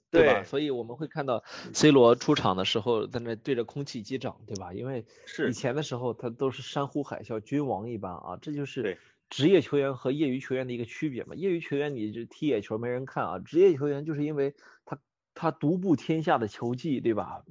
[0.10, 0.46] 对吧？
[0.46, 4.74] 所以我们会看到 C 罗出场的时候，在那对着空气击掌，对吧？
[4.74, 5.06] 因为
[5.50, 8.98] 以前的时候他都是山呼海啸，君王一般啊，这就是
[9.30, 11.36] 职业球员和业余球员的一个区别嘛。
[11.36, 14.98] 业余球员你就踢野球没人看啊，职业球员就是因为他
[15.38, 17.44] 他独步天下的球技，对吧？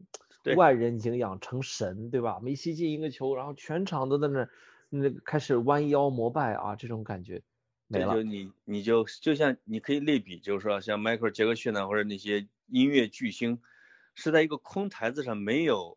[0.56, 2.40] 万人敬仰成神，对吧？
[2.42, 4.48] 梅西进一个球，然后全场都在那
[4.90, 7.42] 那开始弯腰膜拜啊，这种感觉。
[7.92, 13.60] 这就你，你就就像你可以类比，就是说像迈克尔·杰克逊呢，或者那些音乐巨星，
[14.14, 15.96] 是在一个空台子上没有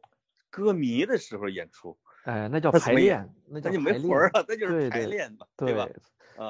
[0.52, 1.98] 歌迷的时候演出。
[2.26, 5.88] 哎，那叫排练，那就没活儿啊，那就是排练嘛，对吧？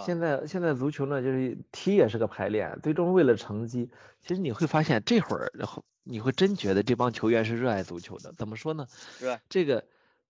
[0.06, 3.89] 现在现在足球呢，就是踢也是个排练，最终为了成绩。
[4.21, 8.34] 其实你会发现这会儿，然后你会真觉得这帮球员是热爱足球的。
[8.34, 8.88] 怎么说呢？
[8.89, 9.86] 是这个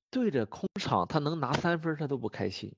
[0.09, 2.73] 对着空场，他能拿三分，他都不开心。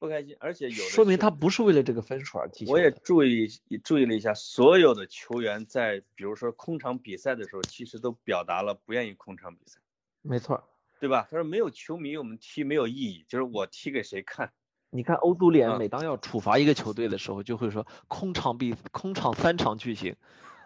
[0.00, 2.66] 不开心，而且有说明他不是为了这个分数而踢。
[2.66, 3.48] 我也注意
[3.82, 9.80] 注意了一下，所有的球员在比如说空场比赛的时候，其实都表达了不愿意空场比赛。
[10.22, 10.62] 没错，
[11.00, 11.26] 对吧？
[11.30, 14.52] 他说没有球迷，我们踢没有意义，就是我踢给谁看？
[14.90, 20.16] 你看欧足联每当要处罚一个球队的时候，就会说空场比空场三场巨星。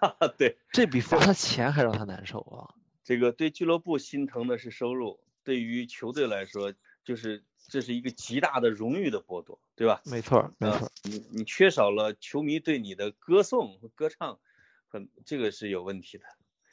[0.00, 2.74] 哈哈，对，这比罚他钱还让他难受啊。
[3.04, 6.72] 这个对俱乐部心疼的是收入，对于球队来说
[7.04, 7.44] 就是。
[7.68, 10.02] 这是一个极大的荣誉的剥夺，对吧？
[10.04, 10.90] 没错，没错。
[11.04, 14.40] 你你缺少了球迷对你的歌颂和歌唱，
[14.88, 16.24] 很这个是有问题的。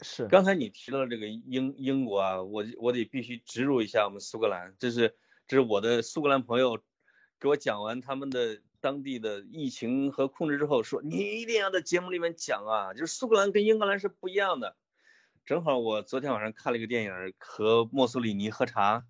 [0.02, 0.28] 是。
[0.28, 5.16] 刚才你提到这个英英国啊，我我得必须植入一下我们苏格兰，这是
[5.48, 6.80] 这是我的苏格兰朋友
[7.39, 14.75] 给我讲完他们的当地的疫情和控制之后说，你一定要在节目里面讲啊，就是苏格兰跟英格兰是不一样的。
[15.45, 19.06] 正好我昨天晚上看了一个电影，和墨索里尼喝茶。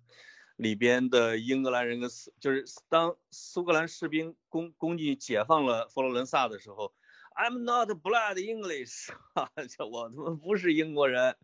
[0.56, 6.92] 里边的英格兰人跟苏，就是当苏格兰士兵攻攻击解放了佛罗伦萨的时候
[7.34, 9.50] ，I'm not blood English，哈，
[9.90, 11.34] 我他妈不是英国人，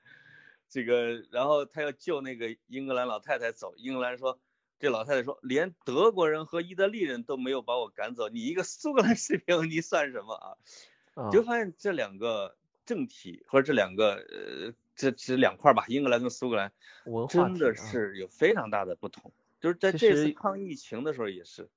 [0.68, 4.38] 这个，然后他要救那个英格兰老太太走，英格兰说，
[4.78, 10.34] 这老太太说，连德国人和意大利人都没有把我赶走，你一个苏格兰士兵你算什么
[11.14, 11.30] 啊？
[11.30, 14.74] 就发现这两个政体或者这两个呃。
[14.98, 16.72] 这这两块吧，英格兰跟苏格兰
[17.28, 19.30] 真的是有非常大的不同。
[19.60, 21.68] 就是在这次抗疫情的时候也是。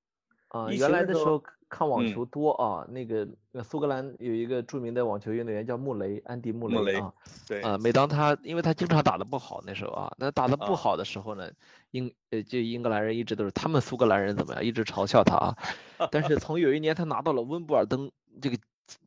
[0.48, 3.28] 啊，原来的时候看网球多啊，那个
[3.62, 7.14] 苏格兰有一个著名的网球运动员叫穆雷，安迪穆雷啊。
[7.46, 7.60] 对。
[7.60, 11.52] 啊，每当他，因为他经常打得不好那时候啊，那打得不好的时候呢，
[11.92, 15.58] 英呃就英格兰人一直都是他们苏格兰人怎么样，一直嘲笑他啊。
[16.12, 18.58] 但是从有一年他拿到了温布尔登这个。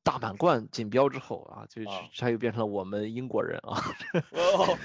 [0.04, 1.82] 大满贯锦标之后啊，就
[2.16, 3.82] 他又变成了我们英国人啊。
[4.30, 4.78] 哦，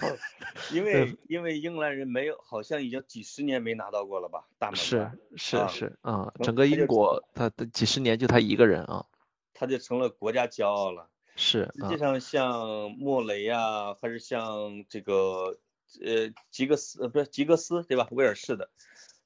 [0.73, 4.47] 因为 因为英格兰人没有，好像已经几十年没拿到过了吧？
[4.57, 9.05] 大满贯是是是啊，整个英国他的几十年就他一个人啊，
[9.53, 11.11] 他就成了国家骄傲了。
[11.35, 15.59] 是，实际上像莫雷啊，还是像这个
[16.01, 18.07] 呃吉格斯呃不是吉格斯对吧？
[18.11, 18.69] 威尔士的。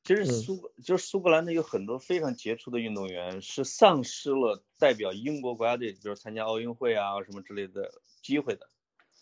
[0.04, 7.92] 其实苏就是苏格兰的有很多非常杰出的运动员是丧失了代表英国国家队，比如参加奥运会啊什么之类的
[8.24, 8.68] 机会的，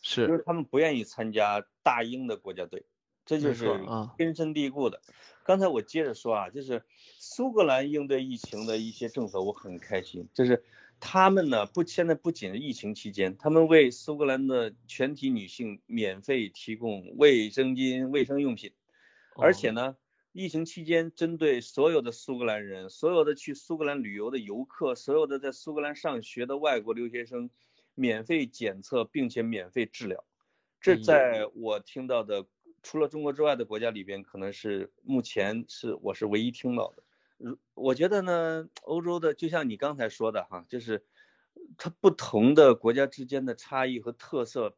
[0.01, 2.85] 是，就是他们不愿意参加大英的国家队，
[3.25, 3.77] 这就是
[4.17, 5.01] 根深蒂固的。
[5.43, 6.83] 刚才我接着说啊，就是
[7.17, 10.29] 苏格兰应对疫情的一些政策，我很开心。
[10.33, 10.63] 就是
[10.99, 18.73] 他们呢，不现在不仅是疫情期间，他们为苏格兰的全体女性免费提供卫生巾、卫生用品，
[19.35, 19.95] 而且呢，
[20.31, 27.49] 疫情期间针对所有的苏格兰人、所有的去苏格兰旅游的游客、所有的在苏格兰上学的外国留学生，
[27.95, 30.23] 免费检测并且免费治疗。
[30.81, 32.45] 这在我听到的。
[32.81, 37.03] 除了中国之外的国家里边，可能是目前是我是唯一听到的。
[37.39, 41.03] 如我觉得呢，欧洲的就像你刚才说的哈，就是
[41.77, 44.75] 它不同的国家之间的差异和特色，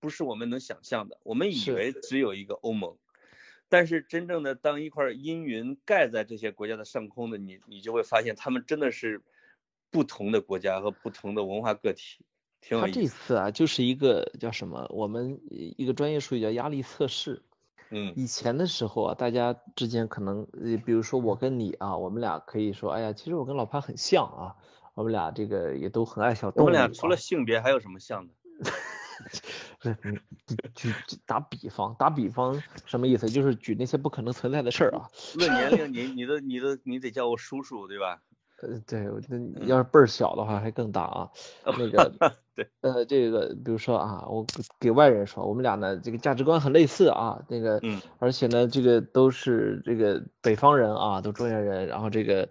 [0.00, 1.18] 不是我们能想象的。
[1.24, 2.96] 我们以为只有一个欧盟，
[3.68, 9.20] 但是真正的当一块阴云盖在这些国家的上空的你，你就会发现他们真的是
[9.90, 12.24] 不同的国家和不同的文化个体。
[12.60, 14.86] 他这次啊，就是一个叫什么？
[14.90, 17.42] 我们一个专业术语叫压力测试。
[17.90, 18.12] 嗯。
[18.16, 20.46] 以前的时候啊，大家之间可能，
[20.84, 24.56] 比如说我跟你啊，我们俩可以说，哎呀，其实我跟老潘很像啊，
[24.94, 26.66] 我们俩这个也都很爱小动物。
[26.66, 28.34] 我们俩除了性别还有什么像的？
[29.80, 30.22] 不是，
[30.76, 33.28] 举举打比方，打比方什么意思？
[33.28, 35.10] 就是举那些不可能存在的事儿啊。
[35.34, 38.20] 论年龄，你你的你的你得叫我叔叔对吧？
[38.62, 41.30] 呃，对，那要是辈儿小的话还更大啊。
[41.76, 42.12] 那个，
[42.54, 44.44] 对，呃，这个，比如说啊，我
[44.80, 47.40] 给外人说，我们俩呢，这个价值观很类似啊。
[47.48, 52.48] 那个，嗯，而且呢，这个都是这个北方人啊，都中原人，然后这个，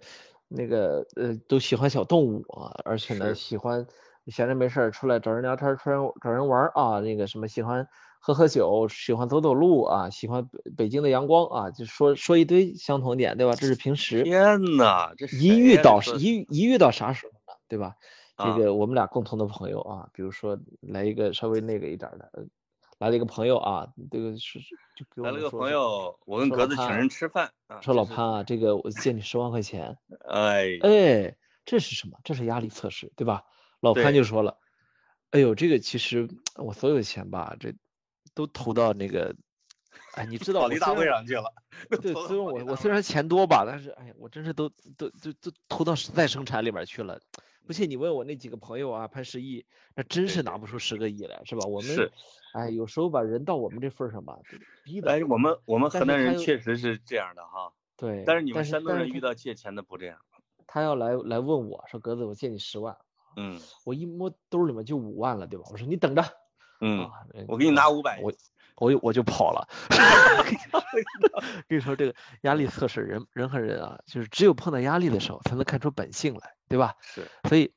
[0.48, 3.86] 那个，呃，都喜欢小动物啊，而且呢，喜欢
[4.28, 7.86] 闲着没事儿出来找人聊天，出来找人玩啊，那个什么喜欢。
[8.20, 13.54] 喝喝酒，喜欢走走路啊，喜欢北北京的阳光啊，就说说一堆相同点，对吧？
[13.54, 14.22] 这是平时。
[14.24, 17.58] 天呐，这一遇到一一遇到啥时候呢？
[17.68, 17.94] 对吧？
[18.36, 22.30] 这个我们俩共同的朋友啊，比如说来一个稍微那个一点的，
[22.98, 24.60] 来了一个朋友啊，这个是
[24.94, 27.50] 就给我来了个朋友，我跟格子请人吃饭，
[27.80, 29.98] 说老潘啊，这个我借你十万块钱。
[30.28, 32.18] 哎哎，这是什么？
[32.22, 33.44] 这是压力测试，对吧？
[33.80, 34.58] 老潘就说了，
[35.30, 37.74] 哎呦，这个其实我所有的钱吧，这。
[38.38, 39.34] 都投到那个，
[40.14, 41.52] 哎，你知道，保利大会上去了。
[42.00, 47.18] 对，虽然我我虽然钱多吧，但是哎，我真是都都都都投到再生产里面去了。
[47.66, 51.66] 不信你问我那几个朋友啊，潘石屹，那真是拿不出十个亿来，是吧？
[51.66, 52.10] 我们，
[52.54, 54.38] 哎，有时候吧，人到我们这份上吧，
[54.84, 55.10] 逼的。
[55.10, 57.72] 哎，我们我们河南人确实是这样的哈。
[57.96, 58.22] 对。
[58.24, 60.18] 但是你们山东人遇到借钱的不这样。
[60.68, 62.96] 他要来来问我说，格子，我借你十万。
[63.36, 63.58] 嗯。
[63.84, 65.66] 我一摸兜里面就五万了，对吧？
[65.72, 66.22] 我说你等着。
[66.80, 67.10] 嗯，
[67.48, 68.32] 我给你拿五百，我
[68.76, 69.68] 我我就跑了。
[71.68, 76.94] 跟你说这个压力测试，人人和人啊，就是只有碰到压力的时候，才能看出本性来，对吧？
[77.02, 77.26] 是。
[77.48, 77.72] 所以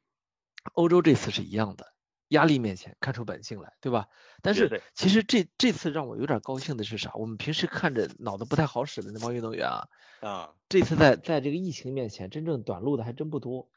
[0.74, 1.94] 欧洲这次是一样的，
[2.30, 4.08] 压力面前看出本性来，对吧？
[4.42, 7.12] 但是其实这这次让我有点高兴的是啥？
[7.16, 9.88] 我们平时看着脑子不太好使的那帮运动员啊，
[10.22, 13.70] 啊，这次在在这个疫情面前，真正短路的还真不多，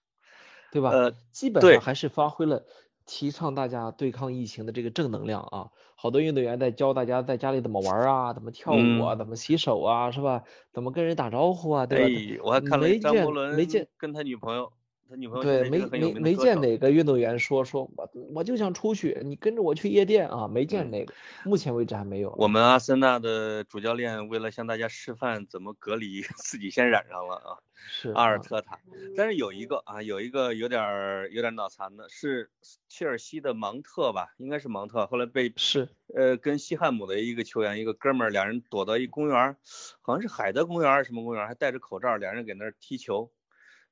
[0.71, 0.91] 对吧？
[0.91, 2.65] 呃，基本上还是发挥了。
[3.07, 10.45] 提倡大家对抗疫情的这个正能量啊，好多运动员在教大家在家里怎么玩啊，怎么跳舞啊，怎么洗手啊，是吧？
[10.73, 12.43] 怎么跟人打招呼啊，对吧？
[12.45, 14.73] 我还看了张伯伦没见跟他女朋友。
[15.09, 20.49] 他女朋友对没没没见哪个运动员说说我我就想出去，你跟着我去夜店啊？
[20.49, 21.15] 没见哪个，
[21.45, 22.35] 目前为止还没有。
[22.39, 27.59] 我们阿森纳的主教练为了向大家示范怎么隔离， 自己先染上了啊。
[27.87, 28.79] 是阿尔特塔，
[29.15, 32.49] 但是有一个啊，有一个有点有点脑残的，是
[32.89, 34.33] 切尔西的芒特吧？
[34.39, 39.57] 应该是芒特，后来被是呃跟西汉姆的一个球员一个哥们儿，两人躲到一公园，
[40.01, 43.31] 好像是海德公园什么公园，还戴着口罩，两人给那儿踢球。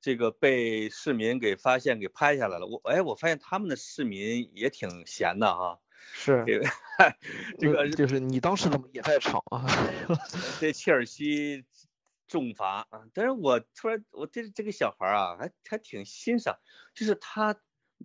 [0.03, 2.67] 这个被市民给发现，给拍下来了。
[2.67, 5.79] 我哎，我发现他们的市民也挺闲的啊。
[6.13, 6.45] 是。
[7.59, 9.65] 这个就是你当时怎么也在场啊？
[10.59, 11.65] 对切尔西
[12.27, 13.05] 重罚啊！
[13.15, 16.59] 但是我突然我对这个小孩啊，还还挺欣赏，
[16.95, 17.61] 就是他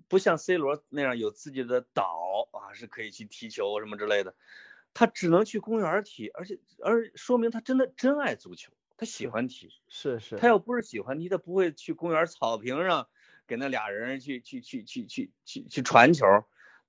[0.08, 4.36] 不像 C 罗那样有自己的岛啊，是可以去踢球什么之类的，
[4.94, 8.72] 他只能去公园踢，而且而说明他真的真爱足球。
[8.98, 13.08] 他喜欢踢，是是，他要不是喜欢踢，他不会去公园草坪上
[13.48, 16.26] 给那俩人去去去去去去去传球，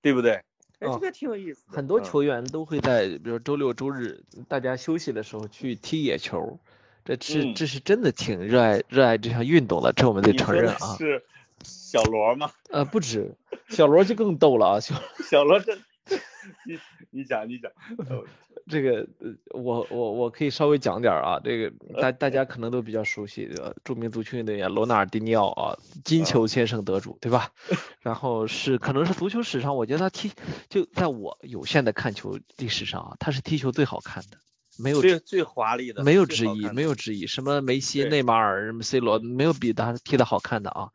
[0.01, 0.43] 对不对？
[0.81, 1.65] 哎，这个挺有意思。
[1.67, 6.59] 很多球员都会在，比如周六周日大家休息的时候去踢野球，
[7.05, 10.97] 这是这是真的挺热爱热爱这项运动的，这我们得承认啊。
[10.97, 11.25] 是
[11.63, 12.53] 小罗吗？
[12.71, 13.35] 呃，不止，
[13.69, 14.95] 小罗就更逗了啊，小
[15.29, 15.77] 小罗这。
[16.67, 16.79] 你
[17.11, 17.71] 你讲你讲，
[18.69, 19.07] 这个
[19.51, 27.53] 我我我可以稍微讲点啊，这个大大家可能都比较熟悉的著名足球运动员罗纳尔迪尼奥啊，金球先生得主对吧？
[28.01, 30.33] 然后是可能是足球史上，我觉得他踢
[30.69, 34.39] 就在我有限的看球历史上啊，他是踢球最好看的。
[34.81, 37.27] 没有最最华丽的，没有之一，没有之一。
[37.27, 40.91] 什么梅西、内马尔、什么 C 罗，没有比他踢的好看的啊，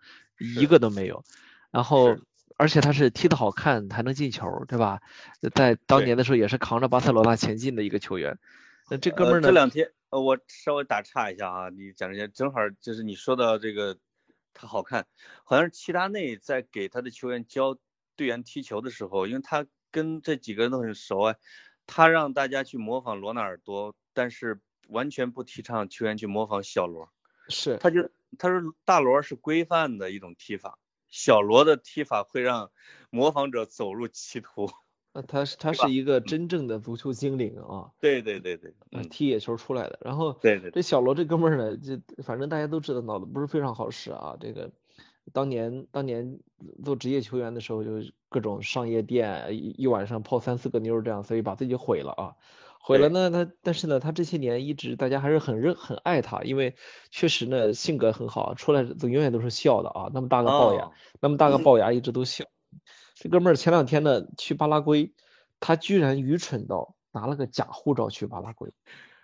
[0.57, 1.25] 一个都没有。
[1.69, 2.15] 然后，
[2.63, 5.01] 而且他是踢得好看，还能进球，对吧？
[5.53, 8.39] 在当年的时候也是扛着巴塞罗那前进的一个球员。
[8.89, 9.49] 那这哥们儿呢？
[9.49, 13.97] 这两天，呃，我稍微打岔一下啊，你讲这些正好就是你说到这个
[14.53, 15.07] 他好看，
[15.43, 17.77] 好像是齐达内在给他的球员教
[18.15, 21.35] 队员踢球的时候，因为他跟这几个人都很熟啊，
[21.85, 27.09] 他让大家去模仿罗纳尔多，但是完全不提倡球员去模仿小罗。
[27.49, 30.79] 是，他就他说大罗是规范的一种踢法。
[31.13, 32.71] 小罗的踢法会让
[33.11, 34.67] 模仿者走入歧途。
[35.13, 37.91] 那 他是他是一个真正的足球精灵啊！
[37.99, 38.73] 对对对对，
[39.11, 39.99] 踢野球出来的。
[40.01, 44.35] 然后对对，这小罗这哥们儿呢，就反正大家都知道脑子不是非常好使啊。
[44.39, 44.71] 这个
[45.31, 46.39] 当年当年
[46.83, 47.91] 做职业球员的时候，就
[48.29, 52.35] 各种上夜店，一一晚上泡三四个妞这样，所以把自己毁了啊。
[52.85, 56.75] 毁了呢，他但是呢，他这些年一直大家还是很认很爱他，因为
[57.11, 62.43] 确实呢性格很好，出来都永远都是笑的啊，那么大个龅牙，那么大个龅牙一直都笑。
[63.15, 65.13] 这哥们儿前两天呢去巴拉圭，
[65.61, 68.73] 他居然愚蠢到拿了个假护照去巴拉圭，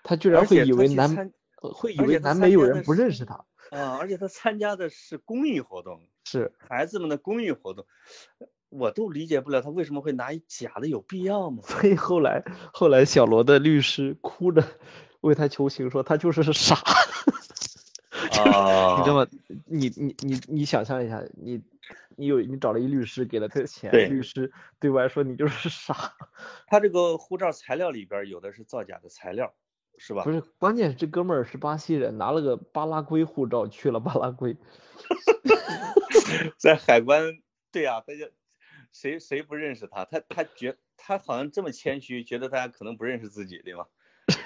[0.03, 7.85] 他居然会以为南会以为南美有人不认识他啊，而且他参加的是公益活动，是孩子们的公益活动。
[8.69, 11.63] 我都理解不了他为什么会拿一假的，有必要吗？
[11.63, 12.43] 所以后来
[12.73, 14.63] 后来小罗的律师哭着
[15.21, 16.75] 为他求情，说他就是傻。
[18.43, 19.27] 啊， 你知道吗？
[19.65, 21.61] 你你你你想象一下，你
[22.15, 26.13] 你有你找了一律师，给了他钱，律师对外说你就是傻。
[26.67, 29.53] 他这个护照材料里边有的是造假的材料，
[29.97, 30.23] 是吧？
[30.23, 34.57] 不是，关键是这哥们儿是巴西人，拿了个巴拉圭护照去了巴拉圭，
[36.57, 37.39] 在海关，
[37.71, 38.29] 对呀，他就。
[38.91, 40.05] 谁谁不认识他？
[40.05, 43.85] 他他觉他好像这么谦虚，觉得大家可能不认识自己，对吗？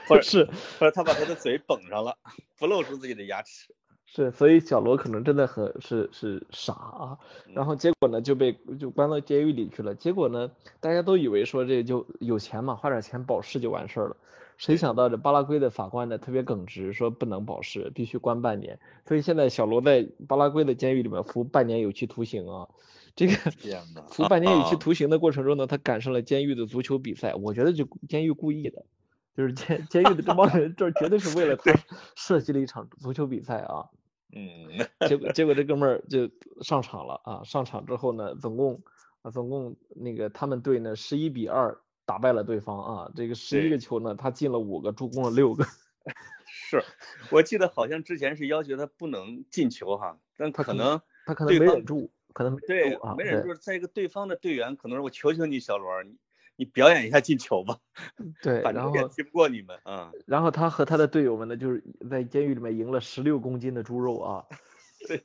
[0.08, 0.46] 或者 是
[0.80, 2.18] 或者他把他的嘴绷上了，
[2.58, 3.74] 不露出自己的牙齿。
[4.06, 7.18] 是，所以小罗可能真的很是是傻啊。
[7.54, 9.96] 然后结果呢就被就关到监狱里去了。
[9.96, 14.18] 结果呢大家都以为说这就有钱嘛，花点钱保释就完事儿了。
[14.58, 18.80] 谁想到这巴拉圭的法官呢特别耿直，说不能保释，必须关半年。
[19.08, 22.70] 所以现在小罗在巴拉圭的监狱里面服半年有期徒刑啊。
[23.16, 23.34] 这个
[24.10, 27.36] 服半年有期徒刑的过程中呢，他赶上了监狱的足球比赛。
[27.36, 28.86] 我觉得就监狱故意的，
[29.38, 31.74] 就是监监狱的这帮人，这绝对是为了他
[32.16, 33.86] 设计了一场足球比赛啊。
[34.36, 34.88] 嗯。
[35.08, 36.30] 结果 结果这哥们儿就
[36.62, 37.44] 上场了啊！
[37.44, 38.82] 上场之后呢，总共
[39.22, 43.12] 啊总共那个他们队呢十一比二打败了对方啊。
[43.16, 45.64] 这个十一个球呢，他进了五个，助攻了六个。
[46.46, 46.84] 是，
[47.30, 52.12] 我记得好像之前是要求他不能进球哈，但可能他可能没忍住。
[52.34, 56.18] 可能对，没忍住，在一个对方的队员可能是我求求你小罗，你
[56.56, 57.78] 你表演一下进球吧。
[58.42, 60.12] 对，然后踢不过你们啊。
[60.26, 64.46] 然后他和他的队友们呢，就是在监狱里面赢了十六公斤的猪肉啊。
[65.08, 65.22] 对，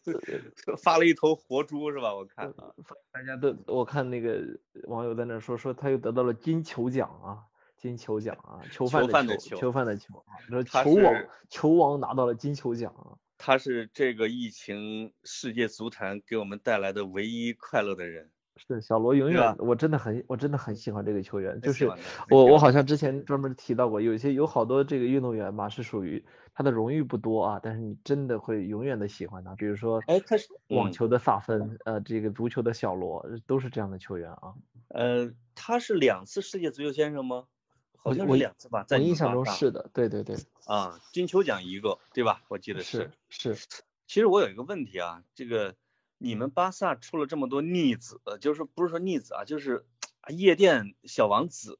[0.82, 2.12] 发了一头活猪是吧？
[2.12, 2.74] 我看啊，
[3.12, 4.42] 大家都我看那个
[4.88, 7.46] 网友在那说说他又得到了金球奖啊，
[7.76, 13.14] 金球奖啊，囚犯的球，囚犯的球啊，说球王球王拿到了金球奖啊。
[13.38, 18.30] 他是这个疫情世界足坛给我们带来的唯一快乐的人。
[18.60, 21.60] 是小罗永远，我真的很我真的很喜欢这个球员。
[21.60, 21.88] 就是
[22.28, 29.54] 我我好像之前专门提到过，有些有好多这个运动员嘛是属于他的荣誉不多啊，但是你真的会永远的喜欢他。
[29.54, 34.52] 比如说，哎，他是网球的萨芬，呃，这个足球的小罗，都是这样的球员啊。
[34.88, 37.44] 呃，他是两次世界足球先生吗？
[37.98, 40.36] 好像是两次吧，在印象中是的，对对对。
[40.64, 42.42] 啊，金球奖一个，对吧？
[42.48, 43.56] 我记得是是。
[44.06, 45.74] 其实我有一个问题啊，这个
[46.16, 49.84] 你们巴萨出了这么多逆子，就是不是说逆子啊，就是
[50.28, 51.78] 夜店小王子。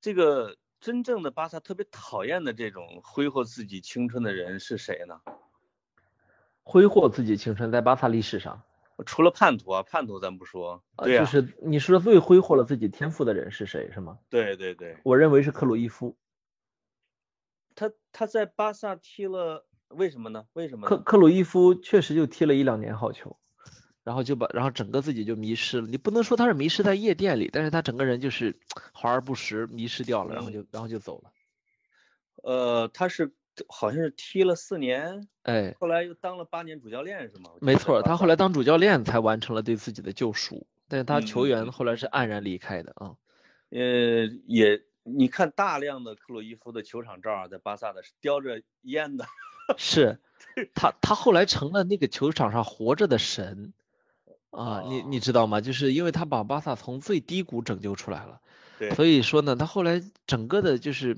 [0.00, 5.20] 这个真正的巴萨特别讨厌的这种挥霍自己青春的人是谁呢？
[6.62, 8.62] 挥霍自己青春在巴萨历史上。
[9.04, 14.18] 除了叛徒啊，叛徒咱不说，对啊，就是你说最挥霍了自己天赋的人是谁，是吗？
[14.30, 16.16] 对对对，我认为是克鲁伊夫。
[17.74, 20.46] 他他在巴萨踢了，为什么呢？
[20.54, 20.88] 为什么？
[20.88, 23.36] 克克鲁伊夫确实就踢了一两年好球，
[24.02, 25.86] 然后就把，然后整个自己就迷失了。
[25.86, 28.58] 你不能说他是迷失在夜店里，但是他整个人就是
[28.94, 31.30] 华而不实，迷失掉了，然后就然后就走了。
[32.42, 33.34] 呃，他是。
[33.68, 37.50] 好像是踢了四年，哎，后来又当了八年主教练是吗？
[37.60, 43.14] 没错，他后来当主教练才完成了对自己的救赎，但是他球员后来是黯然离开的啊。
[43.70, 43.80] 呃，
[44.46, 49.26] 也你看大量的克洛伊夫的球场照啊，在巴萨的是叼着烟的。
[49.76, 50.20] 是，
[50.74, 53.72] 他他后来成了那个球场上活着的神
[54.50, 55.60] 啊，你你知道吗？
[55.60, 58.40] 就是因为他把巴萨从最低谷拯救出来了。
[58.78, 58.94] 对。
[58.94, 61.16] 所以说呢，他后来整个的就是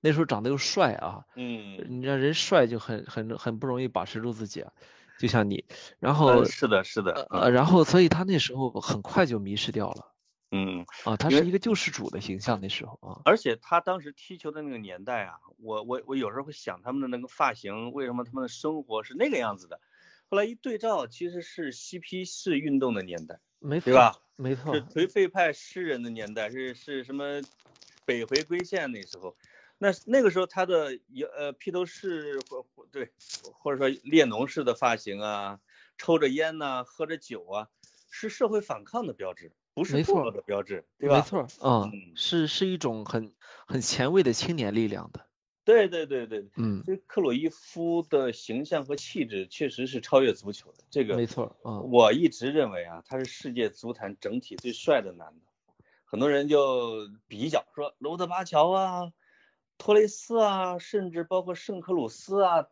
[0.00, 4.72] 那时候长得又帅啊，嗯，你知道人帅就很很很不容易把持住自己啊，
[5.18, 5.64] 就像你，
[5.98, 10.12] 然后是的，是的，呃，然后所以他那时候很快就迷失掉了。
[10.50, 19.78] 嗯啊，他是一个救世主的形象那时候啊，而且他当时踢球的那个年代啊，我我我有时候会想他们的那个发型，为什么他们的生活是那个样子的？
[20.30, 24.16] 后来一对照，其实是嬉皮士运动的年代，没错，对吧？
[24.36, 27.40] 没错，是颓废派诗人的年代，是是什么
[28.04, 29.36] 北回归线那时候，
[29.78, 30.98] 那那个时候他的
[31.36, 35.60] 呃披头士或或对，或者说列侬式的发型啊，
[35.96, 37.68] 抽着烟呐，喝着酒啊，
[38.10, 39.52] 是社会反抗的标志。
[39.74, 41.18] 不是堕落的标志，对吧？
[41.18, 43.32] 没错，嗯，是是一种很
[43.68, 45.27] 很前卫的青年力量的。
[45.68, 50.78] 对对对对，嗯，所以克鲁伊夫的形象和气质确实是超越足球的。
[50.88, 55.74] 这个没错，啊，我一直认为啊，他是世界足坛整体最帅的男的。
[56.06, 59.12] 很多人就比较说罗德巴乔啊、
[59.76, 62.68] 托雷斯啊，甚至包括圣克鲁斯啊，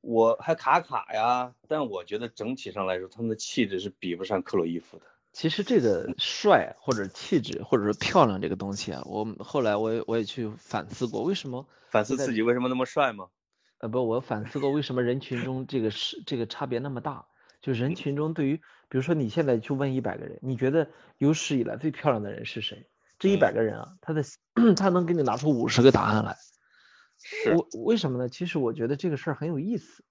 [0.00, 5.04] 我还卡卡呀，但我觉得整体上来说，他们的气质是比不上克鲁伊夫的。
[5.32, 13.28] 其实这个帅或者气质或者是漂亮这个东西啊，我后来我也我也去反思过，为什么反思自己为什么那么帅吗？
[13.78, 17.26] 呃不，我反思过为什么人群中这个是这个差别那么大？
[17.60, 18.56] 就人群中对于，
[18.88, 22.88] 比如说你现在去问一百个人，你觉得有史以来最漂亮的人是谁？
[23.20, 24.24] 这一百个人啊，他的
[24.76, 26.36] 他能给你拿出五十个答案来。
[27.22, 27.54] 是。
[27.54, 28.28] 我为什么呢？
[28.28, 30.04] 其实我觉得这个事儿很有意思。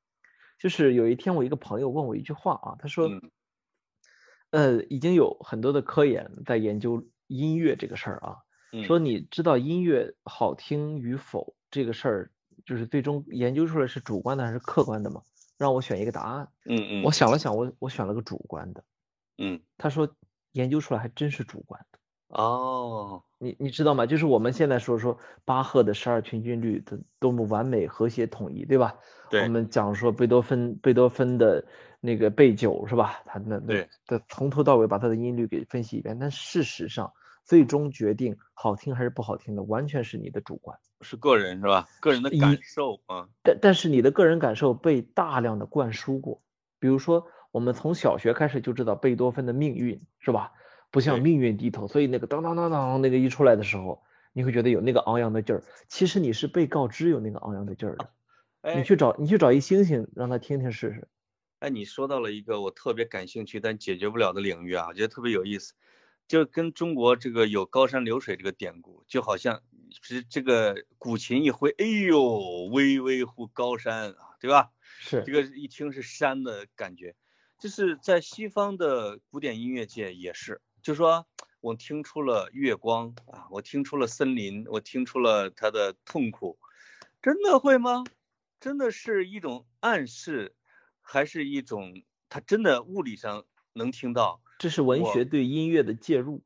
[0.60, 3.10] 就是有一天我一个朋友问我一句话啊，他说。
[4.52, 8.38] 呃，已经有很多的科研在研究音乐这个事儿啊，
[8.86, 12.32] 说你知道音乐好听与否这个事儿，
[12.66, 15.22] 就是最终研究出来是主观的还是客观的吗？
[15.58, 16.48] 让我选一个答案。
[16.66, 17.04] 嗯嗯。
[17.04, 18.84] 我想了想，我我选了个主观的。
[19.38, 19.60] 嗯。
[19.78, 20.08] 他说
[20.54, 22.00] 研究出来还真是主观的。
[22.30, 23.24] 哦。
[23.40, 24.06] 你你知道吗？
[24.06, 28.96] 就是我们现在说说巴赫的十二平均律的多么完美和谐统一，对吧？
[29.30, 29.44] 对。
[29.44, 31.66] 我们讲说贝多芬贝多芬的。
[32.00, 33.22] 那个贝九是吧？
[33.26, 37.12] 他那那他从头到尾把他的音律给分析一遍，但事实上
[37.44, 41.88] 最终决定好听还是不好听的，完全是你的主观，是个人是吧？
[42.00, 43.28] 个人的感受啊。
[43.44, 46.42] 但但是你的个人感受被大量的灌输过，
[46.80, 50.52] 比如说我们从小学开始就知道贝多芬的命运是吧？
[50.90, 55.64] 不向命运低头，所以那个当当当当那个一出来的时候，你会觉得有那个昂扬的劲儿。
[55.90, 58.10] 其实你是被告知有那个昂扬的劲儿的。
[58.74, 61.08] 你去找你去找一星星让他听听试试。
[61.60, 65.74] 哎，你说到了一个我特别感兴趣但解决不了的领域啊，我觉得特别有意思，
[66.28, 69.64] 就跟中国这个有高山流水这个典故，就好像
[70.04, 74.70] 是这个古琴一挥，哎呦，巍巍乎高山啊，对吧？
[75.00, 77.16] 是这个一听是山的感觉，
[77.60, 81.26] 就是在西方的古典音乐界也是，就说
[81.60, 86.60] 我听出了月光啊，我听出了森林，我听出了它的痛苦，
[87.20, 88.04] 真的会吗？
[88.60, 90.54] 真的是一种暗示。
[91.10, 96.44] 还是一种，他真的物理上能听到，这是文学对音乐的介入。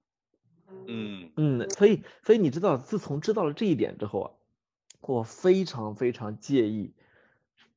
[0.87, 4.27] 嗯嗯，所以所以你知道，自从知道了这一点之后啊，
[5.01, 6.93] 我非常非常介意，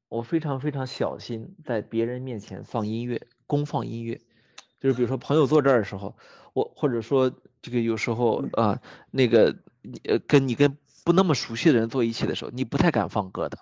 [0.08, 4.20] 我非常非常小心在别人面前放音乐，公放音乐，
[4.80, 6.16] 就是比如说朋友坐这儿的时候，
[6.52, 7.32] 我或者说
[7.62, 9.56] 这个有时候啊，那个
[10.04, 13.58] 呃跟你跟不那么熟悉的人坐一起的时候，你不太敢放歌的。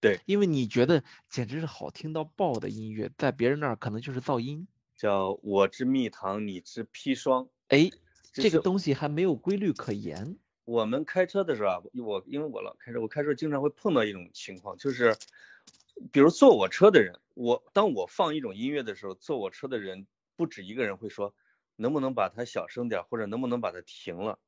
[0.00, 4.68] 对，因为你觉得简直是好听到爆的音乐，在别人那儿可能就是噪音。
[4.94, 7.48] 叫我之蜜糖，你之砒霜。
[7.68, 7.90] 哎，
[8.32, 10.38] 这个东西还没有规律可言。
[10.64, 15.16] 我们开车的时候啊，我因为我老开车，我开车经常会碰到一种情况，就是
[16.12, 21.34] 比如坐我车的人，我当我放一种音乐的时候，坐我车的人不止一个人会说，
[21.76, 24.38] 能不能把它小声点，或者能不能把它停了。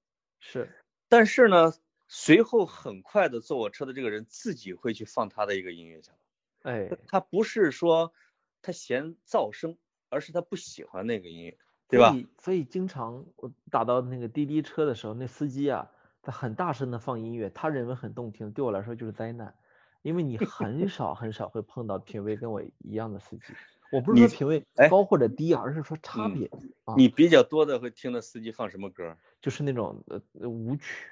[0.41, 0.71] 是，
[1.09, 1.73] 但是呢。
[2.09, 6.17] 随后很快的坐我车的这个人自己会去放他的一个音乐去了，
[6.63, 8.15] 哎，他不是说
[8.63, 9.77] 他嫌噪声，
[10.09, 12.09] 而是他不喜欢那个音乐，对吧？
[12.11, 15.91] 所以所以经常我打到那个滴滴车的时候，那司机啊，
[16.23, 19.55] 他很大声的放音乐，他认为很动听，对我来说就是灾难，
[20.01, 23.53] 因为你很少很少会碰到品味跟我一样的司机，
[23.93, 26.51] 我不是说品味高或者低，而是说差别。
[26.97, 29.19] 你比较多的会听的司机放什么歌？
[29.43, 31.11] 就是那种呃舞曲。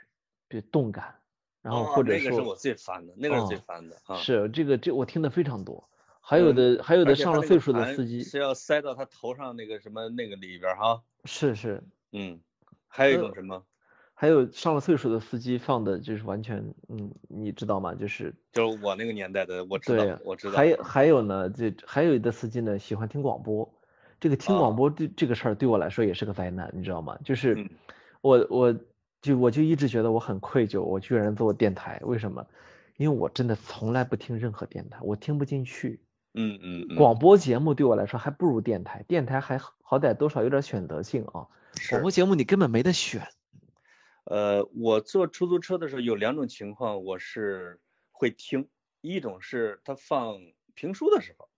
[0.48, 1.14] 别动感，
[1.62, 4.16] 然后或者说，那个是我最烦的，那个是最烦的啊。
[4.16, 5.88] 是这个这我听的非常多，
[6.20, 11.02] 还有的还有的上了岁数的司机是要塞到他头上那个什么那个里边哈。
[11.24, 11.82] 是是，
[12.12, 12.40] 嗯，
[12.86, 13.64] 还有一种什么？
[14.14, 17.94] 还有上了岁数的司机放的就是完全，嗯，你知道吗？
[17.94, 20.56] 就是就是我那个年代的，我知道，我知道。
[20.56, 23.68] 还有还有呢，这还有的司机呢喜欢听广播，
[24.20, 27.18] 这个听广播对这个事儿对我来说也是个灾难，你知道吗？
[27.24, 27.68] 就是
[28.20, 28.76] 我我。
[29.26, 32.46] 就我就一直觉得我很愧疚，我居然做电台，为什么？
[32.96, 36.00] 因为我真的从来不听任何电台，我听不进去。
[36.34, 36.96] 嗯嗯。
[36.96, 41.48] 广播节目对我来说还不如电台，电台还好歹多少有点选择性啊。
[41.90, 43.26] 广播节目你根本没得选。
[44.24, 47.80] 呃，我坐出租车的时候有两种情况，我是
[48.12, 48.68] 会听，
[49.00, 50.38] 一种是他放
[50.74, 51.48] 评书的时候，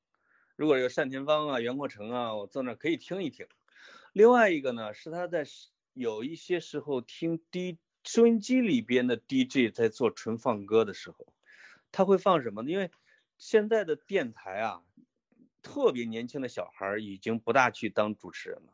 [0.56, 3.46] 如果有单田芳啊、袁阔成啊，我坐那可以听一听。
[4.12, 5.44] 另外一个呢，是他在
[5.98, 11.26] 有一些时候听 D 收音机里边的 DJ 在做纯放歌的时候，
[11.90, 12.70] 他会放什么呢？
[12.70, 12.92] 因为
[13.36, 14.82] 现在的电台啊，
[15.60, 18.72] 特别年轻的小孩已经不大去当主持人了，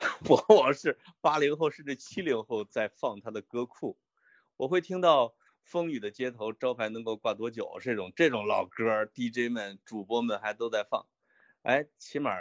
[0.28, 3.96] 往往是八零后甚至七零后在放他的歌库，
[4.56, 5.28] 我会听到
[5.62, 11.06] 《风雨的街头》招牌能够挂多久这种这种老歌，DJ 们主播们还都在放，
[11.62, 12.34] 哎，起码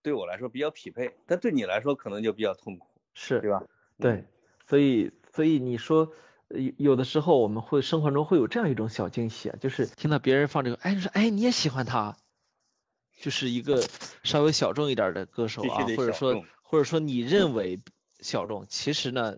[0.00, 3.66] 对我来说比较匹配，但对你来说可能就比较痛苦，是对吧？
[4.00, 4.24] 对，
[4.66, 5.12] 所以。
[5.32, 6.12] 所以你说，
[6.48, 12.16] 有有的时候我们会生活中会有这样一种小惊喜啊，就是听到别人放这个，哎，你说，哎，你也喜欢他，
[13.20, 13.80] 就是一个
[14.24, 17.78] 稍微小众一点的歌手啊，或者说，或者说你认为
[18.22, 19.36] 小众，其实呢，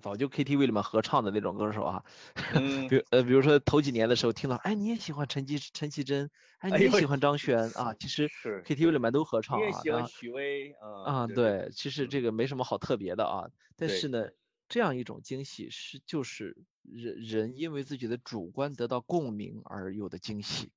[0.00, 2.04] 早就 KTV 里面合唱的那种歌手啊，
[2.90, 7.70] 比呃，比如说头几年的时候听到，哎，你也喜欢陈绮陈绮贞，哎，你也喜欢张悬。
[7.72, 10.74] 啊， 其实 KTV 里面都合唱啊，你也喜欢许巍
[11.06, 14.28] 啊，对，其实这个没什么好特别的啊，但是呢。
[14.68, 20.70] 这样一种惊喜是就是人人因为自己的主观得到共鸣而有的惊喜，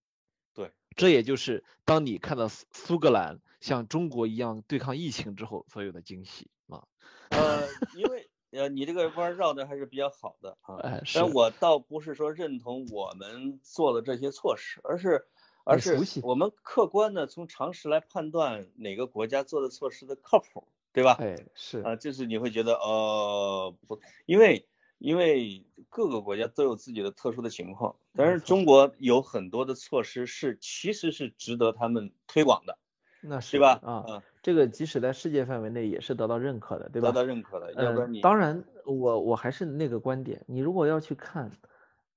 [0.54, 6.84] 对，这也就是当你看到苏苏格兰像中国一样对抗疫情之后所有的惊喜啊。
[7.38, 15.26] 呃，因为呃你这个弯绕的还是比较好的啊，哎，但我倒不是说认同我们做的这些措施，而是
[15.64, 20.68] 而是我们客观的从常识来判断哪个国家做的措施的靠谱。
[20.96, 21.18] 对吧？
[21.20, 24.66] 哎，是啊，就是你会觉得，呃，不，因为
[24.98, 32.78] 因为各个国家都有自己的特殊的情况，但是中国有很多的措施是其实是值得他们推广的，
[33.20, 33.82] 那是对吧？
[33.84, 37.08] 啊，这个即使在世界范围内也是得到认可的，对吧？
[37.08, 41.52] 得到认可的，要不然你当然，我我还是那个观点，你如果要去看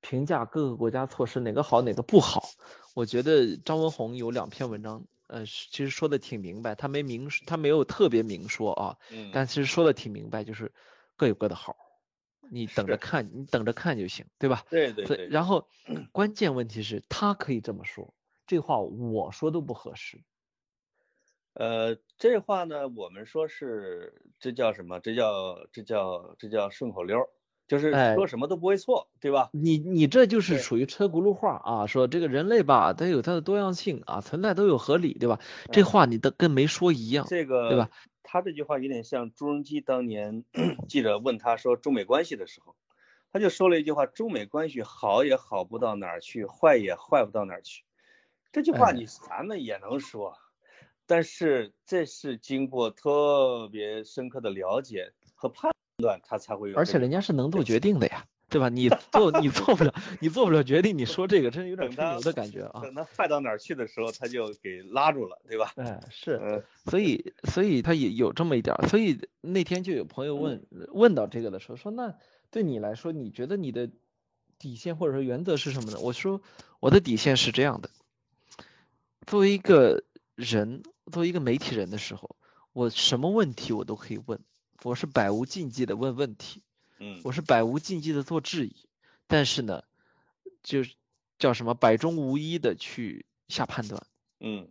[0.02, 2.42] 评价各个国家措施哪个好哪个不好，
[2.94, 5.06] 我觉得张文宏有两篇文章。
[5.28, 10.70] 呃，其实说的挺明白，他没明，他没有特别明说啊，嗯，但其实说的挺明白，就是
[11.16, 11.76] 各有各的好，
[12.50, 14.64] 你等着看，你等着看就行，对吧？
[14.68, 15.28] 对对对。
[15.28, 15.66] 然后
[16.12, 18.12] 关键问题是，他可以这么说，
[18.46, 20.18] 这话我说都不合适。
[21.58, 25.00] 呃，这话呢，我们说是这叫什么？
[25.00, 27.28] 这叫这叫这叫顺口溜。
[27.66, 29.50] 就是说什么都不会错，对吧？
[29.52, 35.38] 你你这就是属于车轱辘话啊，说这个人类吧，它有它的多样性啊，存在都有合理，对吧？
[35.70, 37.90] 这话你都跟没说一样，这个对吧？
[38.22, 40.44] 他这句话有点像朱镕基当年
[40.88, 42.74] 记者问他说中美关系的时候，
[43.32, 47.84] 他就说了一句话：中美关系好也好不到哪儿去，坏也坏不到哪儿去。
[48.50, 50.38] 这句话你咱们也能说，
[51.08, 55.72] 但是这是经过特别深刻的了解和判。
[56.00, 58.68] 断他才会有，而且人家是能做决定的呀，对吧？
[58.68, 62.82] 你做你做不了，你做不了决定，你说这个真有点吹牛的感觉啊。
[62.82, 65.72] 等他坏到哪儿去的时候，他就给拉住了，对吧？
[65.74, 72.14] 哎，是，所以所以他也有这么一点，所以那天就有朋友问问到这个的时候，说那
[72.52, 73.90] 对你来说，你觉得你的
[74.56, 75.98] 底线或者说原则是什么呢？
[76.00, 76.40] 我说
[76.78, 77.90] 我的底线是这样的，
[79.26, 80.04] 作为一个
[80.36, 82.36] 人，作为一个媒体人的时候，
[82.72, 84.40] 我什么问题我都可以问。
[84.84, 86.62] 我是百无禁忌的问问题，
[87.00, 88.76] 嗯，我是百无禁忌的做质疑，
[89.26, 89.82] 但是呢，
[90.62, 90.94] 就是
[91.36, 94.06] 叫什么百中无一的去下判断，
[94.38, 94.68] 嗯，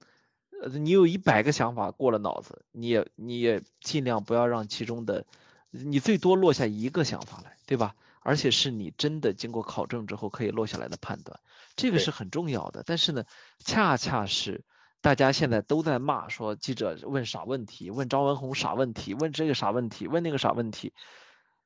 [0.61, 5.25] 呃，你有一百个想法过了脑子，你也你也尽量不要让其中的，
[5.71, 7.93] 你最多落下一个想法来，对吧？
[8.21, 11.38] 而且是你真的经过考证之后可以落下来的判断，
[11.75, 12.83] 这个是很重要的。
[12.85, 13.25] 但是呢，
[13.59, 14.63] 恰恰是。
[15.07, 20.91] 大家现在都在骂说记者问傻问题，问张文宏傻问题，问这个傻问题，问那个傻问题。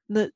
[0.06, 0.30] 那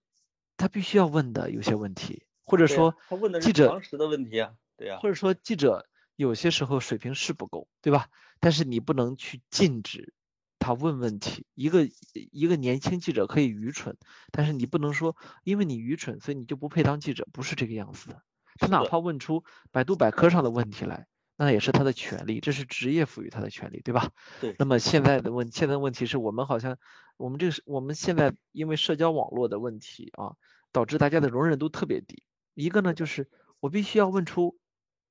[0.57, 2.95] 他必须要问的有些问题，或者说
[3.43, 8.07] 记者常识的问题啊，对呀，或者说记者有些时候水平是不够，对吧？
[8.39, 10.15] 但是你不能去禁止
[10.57, 11.45] 他问问题。
[11.53, 11.87] 一个
[12.31, 13.97] 一个年轻记者可以愚蠢，
[14.31, 18.23] 但是你不能说因为你愚蠢，所以你就不配当记者，不是这个样子的。
[18.57, 21.05] 他哪怕问出百度百科上的问题来。
[21.37, 24.11] 那也是他的权利，这是职业赋予他的权利，对吧？
[24.39, 24.55] 对。
[24.57, 26.77] 那么现在的问，现在问题是我们好像，
[27.17, 30.35] 我们这个是我们现在因为社交网络的问题啊，
[30.71, 32.23] 导致大家的容忍度特别低。
[32.53, 33.29] 一个呢就是
[33.59, 34.57] 我必须要问出，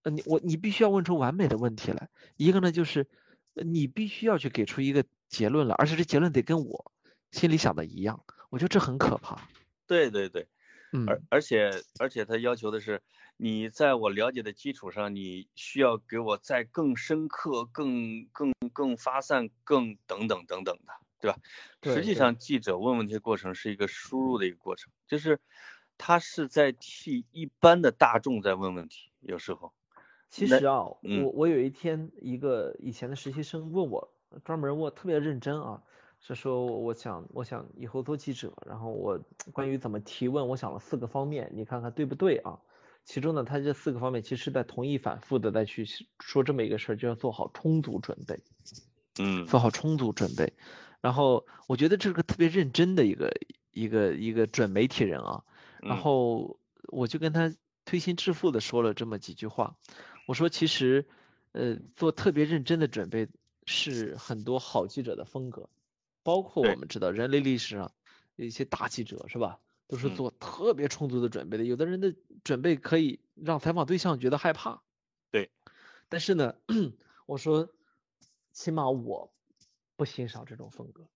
[0.03, 2.09] 呃你我你必须要问出完美的问题来。
[2.37, 3.07] 一个呢就是
[3.53, 6.93] 你必须要去给出一个结论了，而且这结论得跟我
[7.33, 8.25] 心里想的一样。
[8.49, 9.47] 我觉得这很可怕。
[9.87, 10.47] 对对对。
[11.07, 13.03] 而而且而且他要求的是，
[13.37, 21.39] 你在我了解的基础上，你需要给我再更深刻、更更更发散、更等等等等的，对吧？
[21.83, 25.41] 实际上，记者问问题的过程是一个输入的一个过程，就是
[25.99, 29.73] 他是在替一般的大众在问问题，有时候。
[30.31, 34.13] 其实啊，我我有一天一个以前的实习生问我，
[34.45, 35.83] 专门问我特别认真啊，
[36.29, 39.21] 是说我想我想以后做记者，然后我
[39.53, 42.59] 关于怎么提问，我想了四个方面，你看看对不对啊？
[43.05, 45.85] 其中呢，他这四个方面其实在同意反复的再去
[46.21, 48.41] 说这么一个事儿，就要做好充足准备，
[49.19, 50.55] 嗯，做好充足准备。
[51.03, 53.31] 然后我觉得这是个特别认真的一个
[53.73, 55.45] 一个一个准媒体人啊，
[55.83, 57.55] 然后我就跟他
[57.85, 59.77] 推心置腹的说了这么几句话。
[60.27, 61.07] 我说，其实，
[61.53, 63.29] 呃，做特别认真的准备
[63.67, 65.69] 是很多好记者的风格，
[66.25, 67.93] 包括我们知道人类历史上
[68.35, 71.65] 一些大记者是吧，都是做特别充足的准备的。
[71.65, 74.83] 有的人的准备可以让采访对象觉得害怕。
[75.31, 75.51] 对。
[76.09, 76.57] 但是呢，
[77.27, 77.69] 我说，
[78.53, 79.33] 起码我
[79.97, 81.07] 不欣赏这种风格。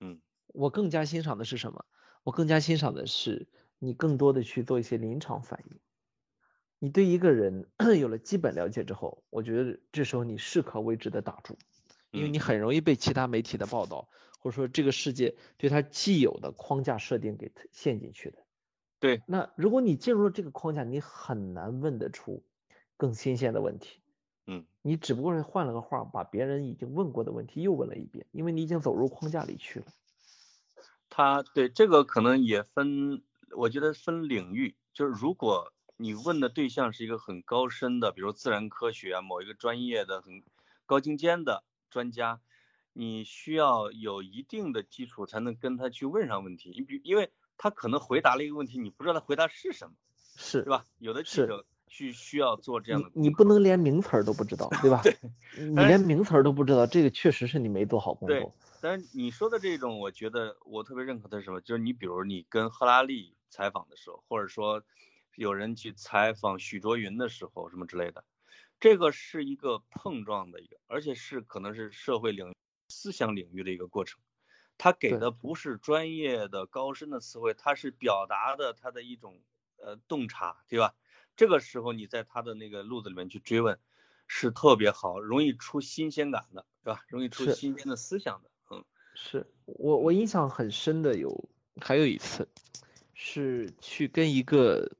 [0.00, 0.20] 嗯。
[0.48, 1.84] 我更加欣赏的是什么？
[2.22, 3.46] 我更加欣赏的是
[3.78, 5.78] 你更多的去做一些临场反应。
[6.78, 7.68] 你对一个人
[8.00, 11.58] 有了基本了解之后，我觉得这时候你适可为之的打住，
[12.10, 14.08] 因为你很容易被其他媒体的报道，
[14.44, 18.44] 或者说这个世界对他既有的框架设定给陷进去的。
[19.00, 19.22] 对。
[19.26, 22.44] 那如果你进入了这个框架，你很难问得出
[22.98, 24.02] 更新鲜的问题。
[24.46, 24.66] 嗯。
[24.82, 29.86] 你只不过是换了个话，把别人已经问过的问题又问了一遍，因为你已经走入框架里去了。
[31.08, 33.22] 他对这个可能也分，
[33.56, 35.72] 我觉得分领域，就是如果。
[35.96, 40.42] 你问的对象是一个很高深的，比如自然科学啊，某一个专业的很
[40.86, 42.40] 高精尖的专家，
[42.94, 46.70] 你需要有一定的基础才能跟他去问上问题。
[46.74, 49.94] 你比，因为他可能回答了一个问题，你不知道他回答是什么，
[50.36, 50.86] 是，是吧？
[50.98, 53.10] 有的记者需需要做这样的。
[53.12, 55.02] 你不能连名词儿都不知道，对吧？
[55.02, 55.14] 对。
[55.58, 58.36] 你连名词儿都不知道，这个确实是你没做好工作。
[58.36, 58.48] 对。
[58.80, 61.60] 但是你说的这种，我觉得我特别认可的是什么？
[61.60, 64.82] 就是你比如你跟赫拉利采访的时候，或者说。
[65.36, 68.22] 有人去采访许卓云的时候，什么之类的，
[68.78, 72.54] 这个是一个碰撞的一个，而且是可能是社会领域、
[72.94, 74.20] 思想领域的一个过程。
[74.78, 79.40] 他给的不是专业的高深的词汇，他是表达的他的一种
[79.76, 80.94] 呃洞察，对吧？
[81.36, 83.78] 这个时候你在他的那个路子里面去追问，
[84.26, 87.04] 是特别好，容易出新鲜感的，对吧？
[87.08, 88.84] 容易出新鲜的思想的，嗯。
[89.14, 91.48] 是我我印象很深的有
[91.80, 92.48] 还有一次，
[93.14, 94.96] 是去跟一个。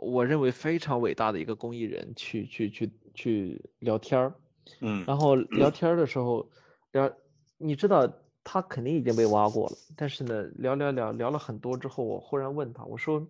[0.00, 4.32] 我认为非常伟大的一个公益人去去去去聊天儿，
[4.80, 6.48] 嗯，然后聊天的时候
[6.92, 7.12] 聊，
[7.58, 8.10] 你知道
[8.42, 13.26] 他肯定已经被挖过了，但是呢聊聊聊聊了很多之后，我忽然问他，我说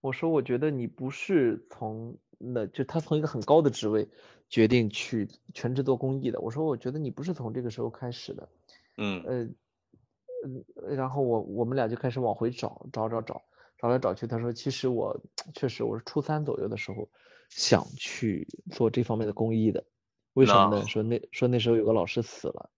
[0.00, 4.08] 我说我觉得你不是从那就他从一个很高的职位
[4.48, 8.48] 决定去全职做公益的，我说我觉得你不是从这个时候开始的，
[8.96, 9.44] 嗯呃
[10.44, 10.64] 嗯，
[10.96, 13.42] 然后我我们俩就开始往回找找找找。
[13.76, 15.20] 找来找去，他说：“其实我
[15.52, 17.10] 确实，我是初三左右的时候
[17.50, 19.84] 想去做这方面的公益的。
[20.32, 20.86] 为什么呢？
[20.86, 22.70] 说那说那时候有个老师死了，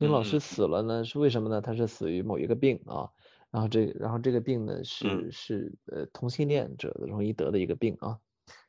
[0.00, 1.60] 那老师死了呢，是为什么呢？
[1.60, 3.10] 他是死于某一个病啊。
[3.50, 8.18] 然后这然后这个病呢是是呃同性恋者容易得的一个病啊。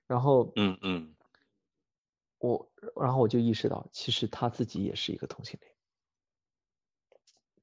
[0.08, 1.16] 然后嗯嗯，
[2.40, 2.70] 我
[3.00, 5.72] 然后我就意识到，其实他自己也是一个同性恋，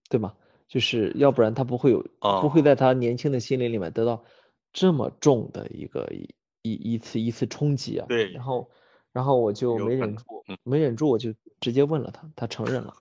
[0.08, 0.34] 对吗？”
[0.68, 4.24] 就是要不然他不会有，不会在他年轻的心灵里面得到
[4.72, 8.06] 这么重的一个一一一次一次冲击啊。
[8.06, 8.30] 对。
[8.32, 8.70] 然后，
[9.10, 10.24] 然后我就没忍住，
[10.62, 12.94] 没忍住，我就直接问了他，他承认了。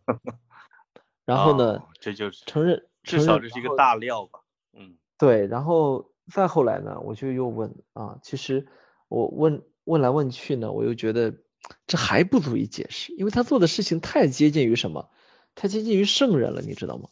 [1.27, 1.83] 然后呢？
[1.99, 4.39] 这就是承认，至少这是一个大料吧。
[4.71, 4.97] 嗯。
[5.17, 8.65] 对，然后再后来呢，我就又问啊，其实
[9.09, 11.35] 我问问来问去呢，我又觉得
[11.85, 15.09] 这还不足以解释，因为他做的事情太接近于什么？
[15.53, 17.09] 太接近于圣人了，你知道吗？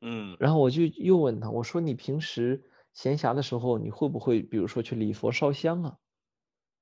[0.00, 2.64] 嗯，然后我就又问他，我说你平时
[2.94, 5.96] 闲暇的时候，你会不会比如说去礼佛烧香啊？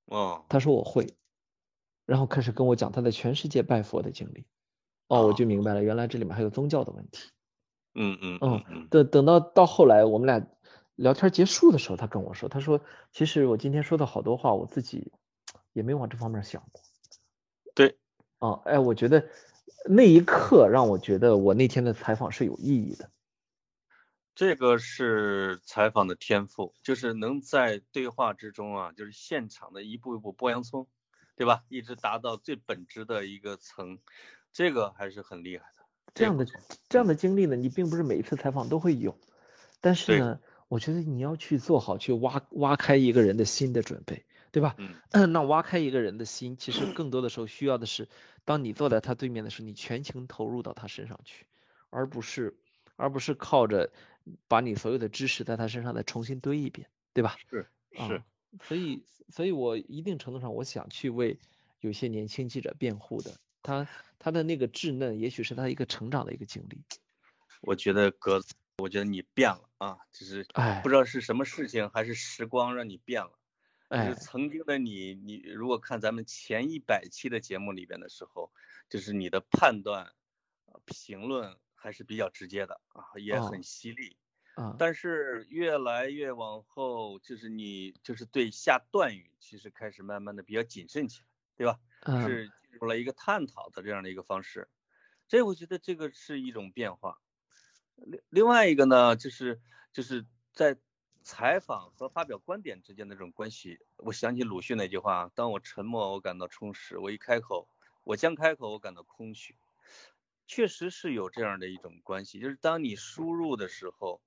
[0.04, 1.16] 哦，他说我会，
[2.06, 4.46] 然后开始跟我讲他在全世界拜佛的经历。
[5.08, 7.30] 哦，我就明白了，原来这里面还有宗教的问题。
[7.94, 10.46] 嗯嗯嗯，等等到到后来我们俩
[10.94, 12.80] 聊天结束的时候，他跟我说，他说
[13.12, 15.12] 其实我今天说的好多话，我自己
[15.72, 16.82] 也没往这方面想过。
[17.74, 17.98] 对，
[18.38, 19.28] 哦，哎，我觉得。
[19.86, 23.10] 那一刻让我觉得我那天的采访是有意义的。
[24.34, 30.88] 这个是采访的天赋，就是能在对话之中啊，就是现场的一步一步剥洋葱，
[31.36, 31.64] 对吧？
[31.68, 33.98] 一直达到最本质的一个层，
[34.54, 35.84] 这个还是很厉害的。
[36.14, 36.46] 这样的
[36.88, 39.18] 这样的经历呢，你并不是每一次采访都会有，
[39.80, 44.76] 但是呢，我觉得你要去做好去挖挖开一个人的心的准备，对吧？
[44.78, 44.94] 嗯。
[45.32, 48.08] 那挖开一个人的心，其实更多的时候需要的是，
[48.44, 51.46] 当你坐在他对面的时候，你全情投入到他身上去，
[51.90, 52.56] 而不是
[52.94, 53.90] 而不是靠着
[54.46, 57.36] 把你所有的知识在他身上再重新堆一遍，对吧？
[57.50, 58.22] 是是。
[58.62, 61.40] 所以，所以我一定程度上，我想去为
[61.80, 63.32] 有些年轻记者辩护的。
[63.64, 63.88] 他
[64.18, 66.80] 他的那个稚嫩，也许是他一个成长的一个经历。
[67.62, 68.40] 我觉得哥，
[68.76, 70.46] 我觉得你变了啊，就是
[70.82, 73.32] 不知道是什么事情，还是时光让你变了。
[73.90, 78.52] 就是曾经的你，你如果看咱们前一百期的节目里边的时候，
[78.88, 80.12] 就是你的判断、
[80.84, 84.16] 评论还是比较直接的啊，也很犀利。
[84.56, 91.78] 啊，但是越来越往后，就是你就是对下断语，其实开始慢慢的比较谨慎起来，对吧？
[92.26, 94.68] 是进入了一个探讨的这样的一个方式，
[95.28, 97.20] 这我觉得这个是一种变化。
[97.96, 99.60] 另另外一个呢，就是
[99.92, 100.76] 就是在
[101.22, 107.68] 采访和发表观点之间的这种关系，我想起鲁迅那句话：当我沉默，我感到充实；我一开口，
[108.02, 109.56] 我将开口，我感到空虚。
[110.46, 114.20] 确实是有这样的一种关系，就是当你输入的时候。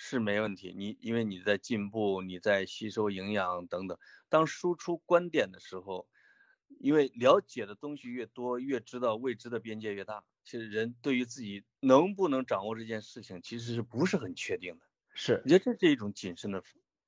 [0.00, 3.98] 是没问题，你因为你在进步，你在吸收营养等等。
[4.28, 6.06] 当输出观点的时候，
[6.80, 10.24] 因为了解的东西越多，越知道未知的边界越大。
[10.44, 14.80] 其实人对于自己能不能掌握这件事情，其实是不是很确定的。
[15.14, 16.62] 是，我觉得这是一种谨慎的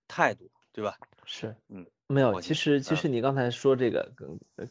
[0.09, 0.97] 态度，对吧？
[1.25, 4.13] 是，嗯，没有，其实其实你刚才说这个，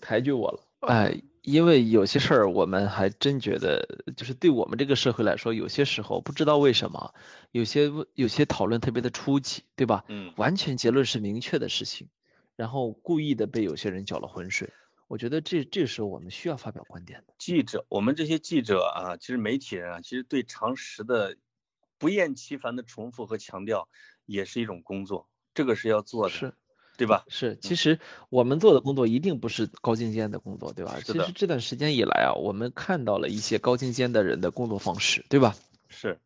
[0.02, 0.66] 抬举我了。
[0.82, 7.14] 哎，因为有些事儿，我们还真觉得，就是对我们这个社会来说，有些时候不知道为什么，
[7.52, 10.06] 有些有些讨论特别的初级，对吧？
[10.10, 10.34] 嗯。
[10.38, 12.08] 完全结论是明确的事情，
[12.60, 14.70] 然后故意的被有些人搅了浑水。
[15.08, 17.34] 我觉得这这时候我们需要发表观点的。
[17.38, 21.38] 记者，我们这些记者啊，其实媒体人啊，其实对常识的
[21.98, 23.88] 不厌其烦的重复和强调，
[24.26, 26.34] 也是一种工作，这个是要做的。
[26.34, 26.54] 是。
[26.98, 27.24] 对吧？
[27.30, 27.98] 是，其实
[28.30, 31.00] 我们做的工作一定不是高精尖的工作，对吧？
[31.00, 35.56] 其实这段时间以来啊，我们看到了一些高精尖的人的工作方式，对吧？
[35.88, 36.20] 是，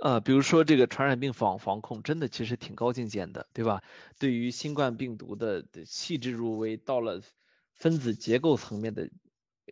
[0.00, 3.82] 呃，比如说这个传染病防防控，真的其实挺高境界的，对吧？
[4.18, 7.22] 对于新冠病毒的细致入微，到了
[7.74, 9.10] 分子结构层面的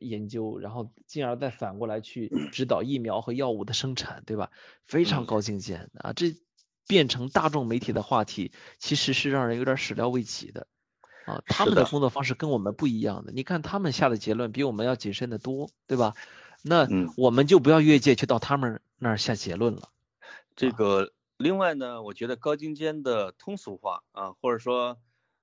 [0.00, 4.50] 研究，然后进而再反过来去 指导疫苗和药物的生产，对吧？
[4.84, 6.36] 非常高精尖啊，这。
[6.90, 10.66] 变成大众媒体的话题，其实是让人有点始料未及的
[11.26, 11.42] 啊。
[11.44, 16.14] 他们的工作方式跟我们不一样的，你看他们下的结论比我们要谨慎的多，对吧？
[16.62, 19.90] 那我们就不要越界去到他们那儿下结论了。
[20.58, 24.98] 这个另外呢，我觉得高精尖的通俗化啊，或者说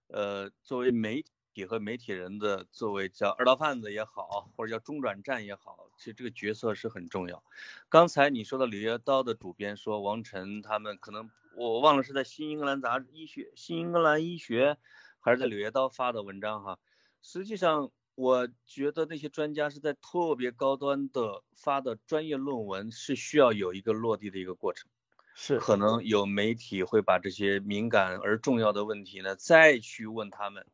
[0.07, 5.89] 呃，作为媒体和媒体人的，作为叫二道贩子也好，或者叫中转站也好。
[5.97, 7.41] 其实这个角色是很重要。
[7.87, 14.73] 刚才你说的《柳叶刀》的主编说，王晨他们可能我忘了是在《新英格兰杂医学》《新英格兰医学》
[15.21, 16.77] 还是在《柳叶刀》发的文章哈。
[17.21, 24.89] 实际上，我觉得那些专家是在特别高端的发的专业论文，是需要有一个落地的一个过程。
[25.35, 25.59] 是。
[25.59, 30.65] 可能有媒体会把这些敏感而重要的问题呢，再去问他们，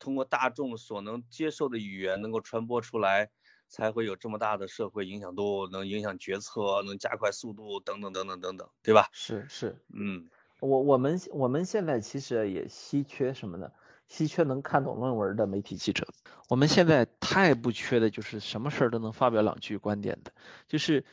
[0.00, 3.30] 通过大众所能接受的语言能够传播出来。
[3.72, 9.08] 才会有这么大的社会影响度，能影响决策，能加快速度，等等等等等等，对吧？
[9.12, 10.28] 是是，嗯，
[10.58, 13.70] 我我们我们现在其实也稀缺什么呢？
[14.08, 16.08] 稀缺能看懂论文的媒体记者。
[16.48, 20.32] 我们现在太不缺的就是什么事儿都能发表两句观点的，
[20.66, 21.04] 就是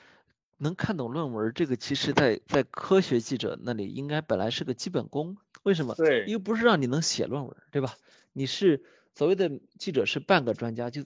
[0.57, 5.37] 能看懂论文，这个其实在在科学记者那里应该本来是个基本功。
[5.63, 5.95] 为什么？
[5.95, 7.95] 对，又不是让你能写论文，对吧？
[8.33, 8.83] 你是
[9.15, 9.49] 所谓的
[9.79, 11.05] 记者是半个专家就。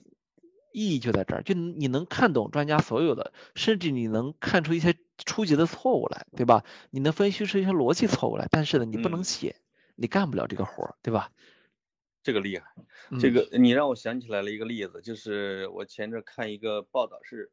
[0.74, 6.64] 意义就在这儿，就你能看懂专家所有的，甚至你能看出一些初级的错误来，对吧？
[6.88, 9.56] 你能分析出一些逻辑错误来，但是呢，你不能写，
[9.96, 11.30] 你干不了这个活儿，对吧？
[12.22, 12.64] 这个厉害，
[13.20, 17.50] 这个你让我想起来了一个例子，就是我前阵看一个报道是，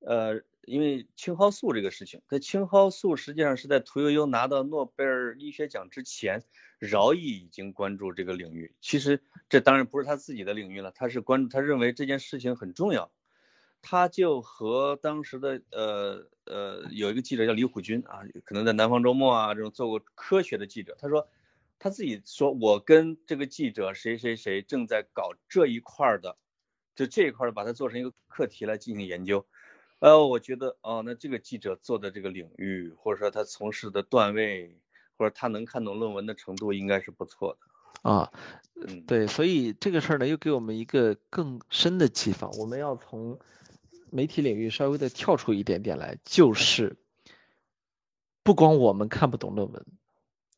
[0.00, 6.42] 呃，因为青蒿素这个事情，在青蒿素实际上是在屠呦呦拿到诺贝尔医学奖之前。
[6.78, 13.10] 饶毅已经关注这个领域，其实这当然不是他自己的领域了，他是关注，他认为这件事情很重要，
[13.80, 21.26] 他就和当时的呃呃有一个记者叫李虎军啊，可能在南方周末啊这种做过科学的记者，他说
[21.78, 26.36] 他自己说，我跟这个记者谁谁谁正在搞这一块的，
[26.94, 29.46] 就这一块的把它做成一个课题来进行研究，
[29.98, 34.78] 呃，我觉得哦，那这个记者做的这个领域，或者说他从事的段位。
[35.18, 38.10] 或者他能看懂论文的程度应该是不错的。
[38.10, 38.30] 啊，
[38.74, 43.38] 嗯，对，所以这个事儿呢又给我们一个更深的启发，我们要从
[44.10, 46.98] 媒体领域稍微的跳出一点点来，就是
[48.42, 49.86] 不光我们看不懂论文，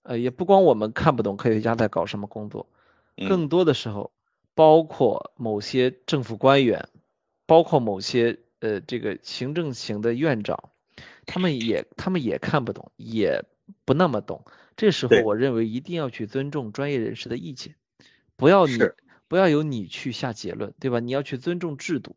[0.02, 2.66] 呃，也不光我们看不懂科学家在搞什么工作，
[3.16, 3.28] 嗯。
[3.28, 4.10] 更多的时候，
[4.56, 6.88] 包括某些政府官员，
[7.46, 10.70] 包括某些呃这个行政型的院长，
[11.26, 13.44] 他们也他们也看不懂，也
[13.84, 14.44] 不那么懂。
[14.76, 17.74] 这时候我认为一定要去尊重专业人士的意见，
[18.36, 18.78] 不要你
[19.26, 21.00] 不要由你去下结论，对吧？
[21.00, 22.16] 你要去尊重制度，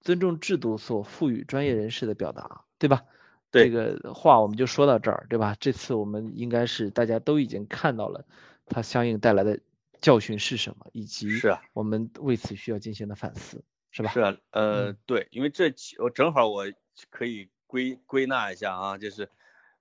[0.00, 3.04] 尊重制度所赋予专业人士的表达，对吧？
[3.50, 5.56] 对这个话我们就说到这儿，对吧？
[5.58, 8.26] 这次我们应该是大家都已经看到了
[8.66, 9.60] 它相应带来的
[10.00, 11.28] 教训是什么，以及
[11.72, 13.62] 我们为此需要进行的反思，
[13.94, 14.10] 是吧？
[14.10, 16.64] 是啊，呃，嗯对，因为这期我正好我
[17.10, 19.28] 可以归归纳一下啊，就是，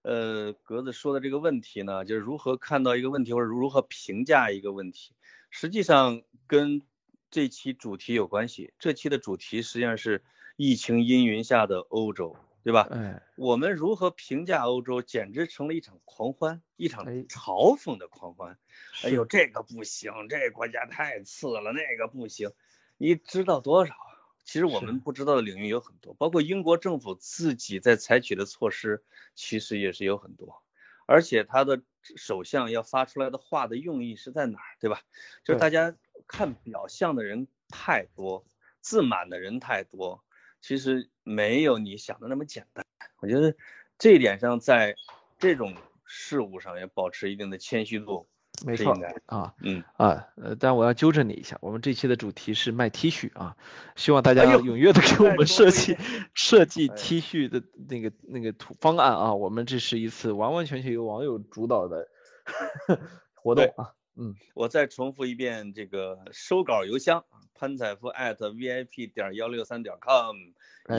[0.03, 5.15] 呃，格子说的这个问题呢，就是如何看到一个问题或者如何评价一个问题，
[5.49, 6.83] 实际上跟
[7.31, 8.71] 这期主题有关系。
[8.77, 10.23] 这期的主题实际上是
[10.57, 12.87] 疫情阴云下的欧洲，对吧？
[12.91, 18.59] 哎，我们如何评价欧洲，简直成了一场狂欢，一场哎嘲讽的狂欢。
[19.03, 22.51] 哎是呦，这个不行，这个国家太次了，那个不行，
[22.97, 23.95] 你知道多少？
[24.43, 29.03] 其实我们不知道的领域有很多，包括英国政府自己在采取的措施，
[29.35, 30.61] 其实也是有很多。
[31.05, 31.81] 而且他的
[32.17, 35.01] 首相要发出来的话的用意是在哪儿，对吧？
[35.43, 35.95] 就是大家
[36.27, 38.45] 看表象的人太多，
[38.81, 40.23] 自满的人太多，
[40.61, 42.85] 其实没有你想的那么简单。
[43.19, 43.55] 我觉得
[43.97, 44.95] 这一点上，在
[45.39, 45.73] 这种
[46.05, 48.27] 事物上要保持一定的谦虚度，
[48.65, 48.93] 没错
[49.25, 53.57] 啊嗯，啊，呃，但我要纠正你一下，我们这期的主题是卖 T 恤啊，
[53.95, 55.97] 希望大家哎呦踊跃的给我们设计
[56.33, 62.07] 设计哎 T 恤的那个那个图方案啊，我们这是一次完完全全由网友主导的
[63.33, 67.25] 活动啊，嗯，我再重复一遍这个收稿邮箱：
[67.55, 70.37] 潘采夫 at vip 点幺六三点 com，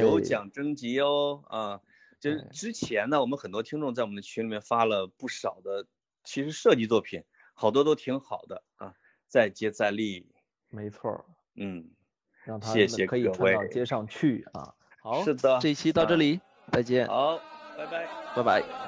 [0.01, 1.81] 有哎奖征集哦啊。
[2.21, 5.87] 就是哎之前呢，我们很多听众在我们的群里面发了不少的，
[6.25, 7.23] 其实设计作品，
[7.55, 8.95] 好多都挺好的啊，
[9.27, 10.31] 再接再厉，
[10.69, 11.25] 没错，
[11.57, 11.91] 嗯，
[12.45, 14.75] 让他谢谢们可以各位传到街上去啊。
[15.01, 16.41] 好，是的这一期到这啊里，
[16.73, 17.39] 再见，好，
[17.77, 18.09] 拜拜。
[18.37, 18.84] 拜拜。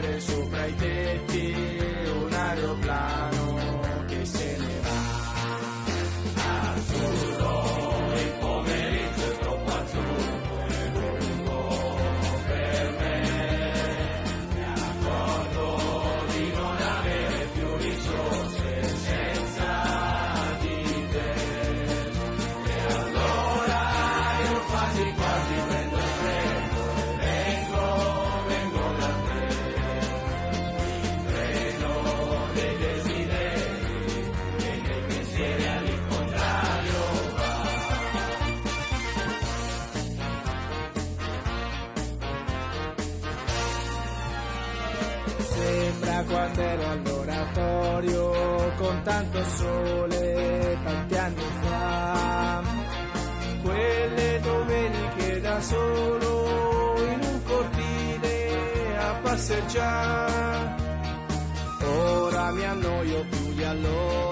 [0.00, 0.41] lugares
[48.02, 52.62] all'oratorio con tanto sole tanti anni fa.
[53.62, 60.80] Quelle domeniche da solo in un cortile a passeggiare.
[61.84, 64.31] Ora mi annoio più di allora,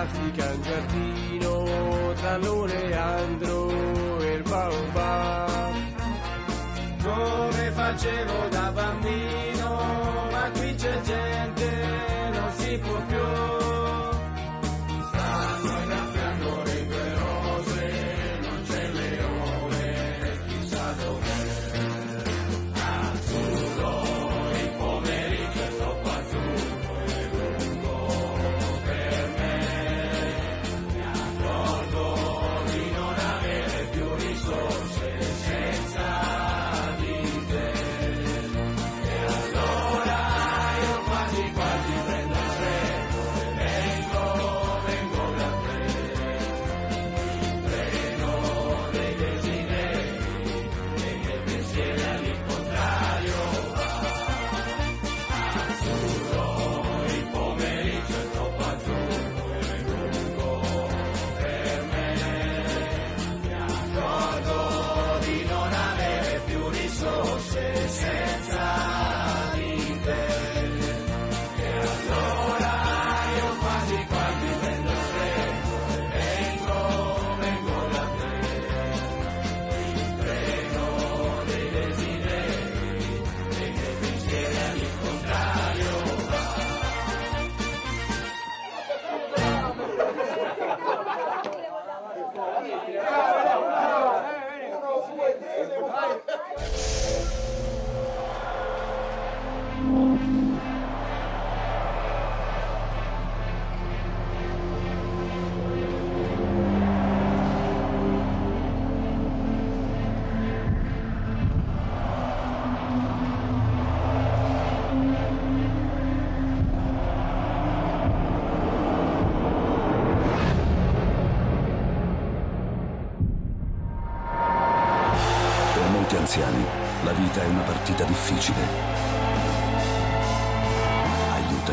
[0.00, 5.48] un d'Africa in giardino tra l'oleandro e il baobab.
[7.02, 11.39] Come facevo da bambino, ma qui c'è gente,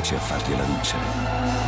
[0.08, 1.67] Aiutaci a fargliela vincere.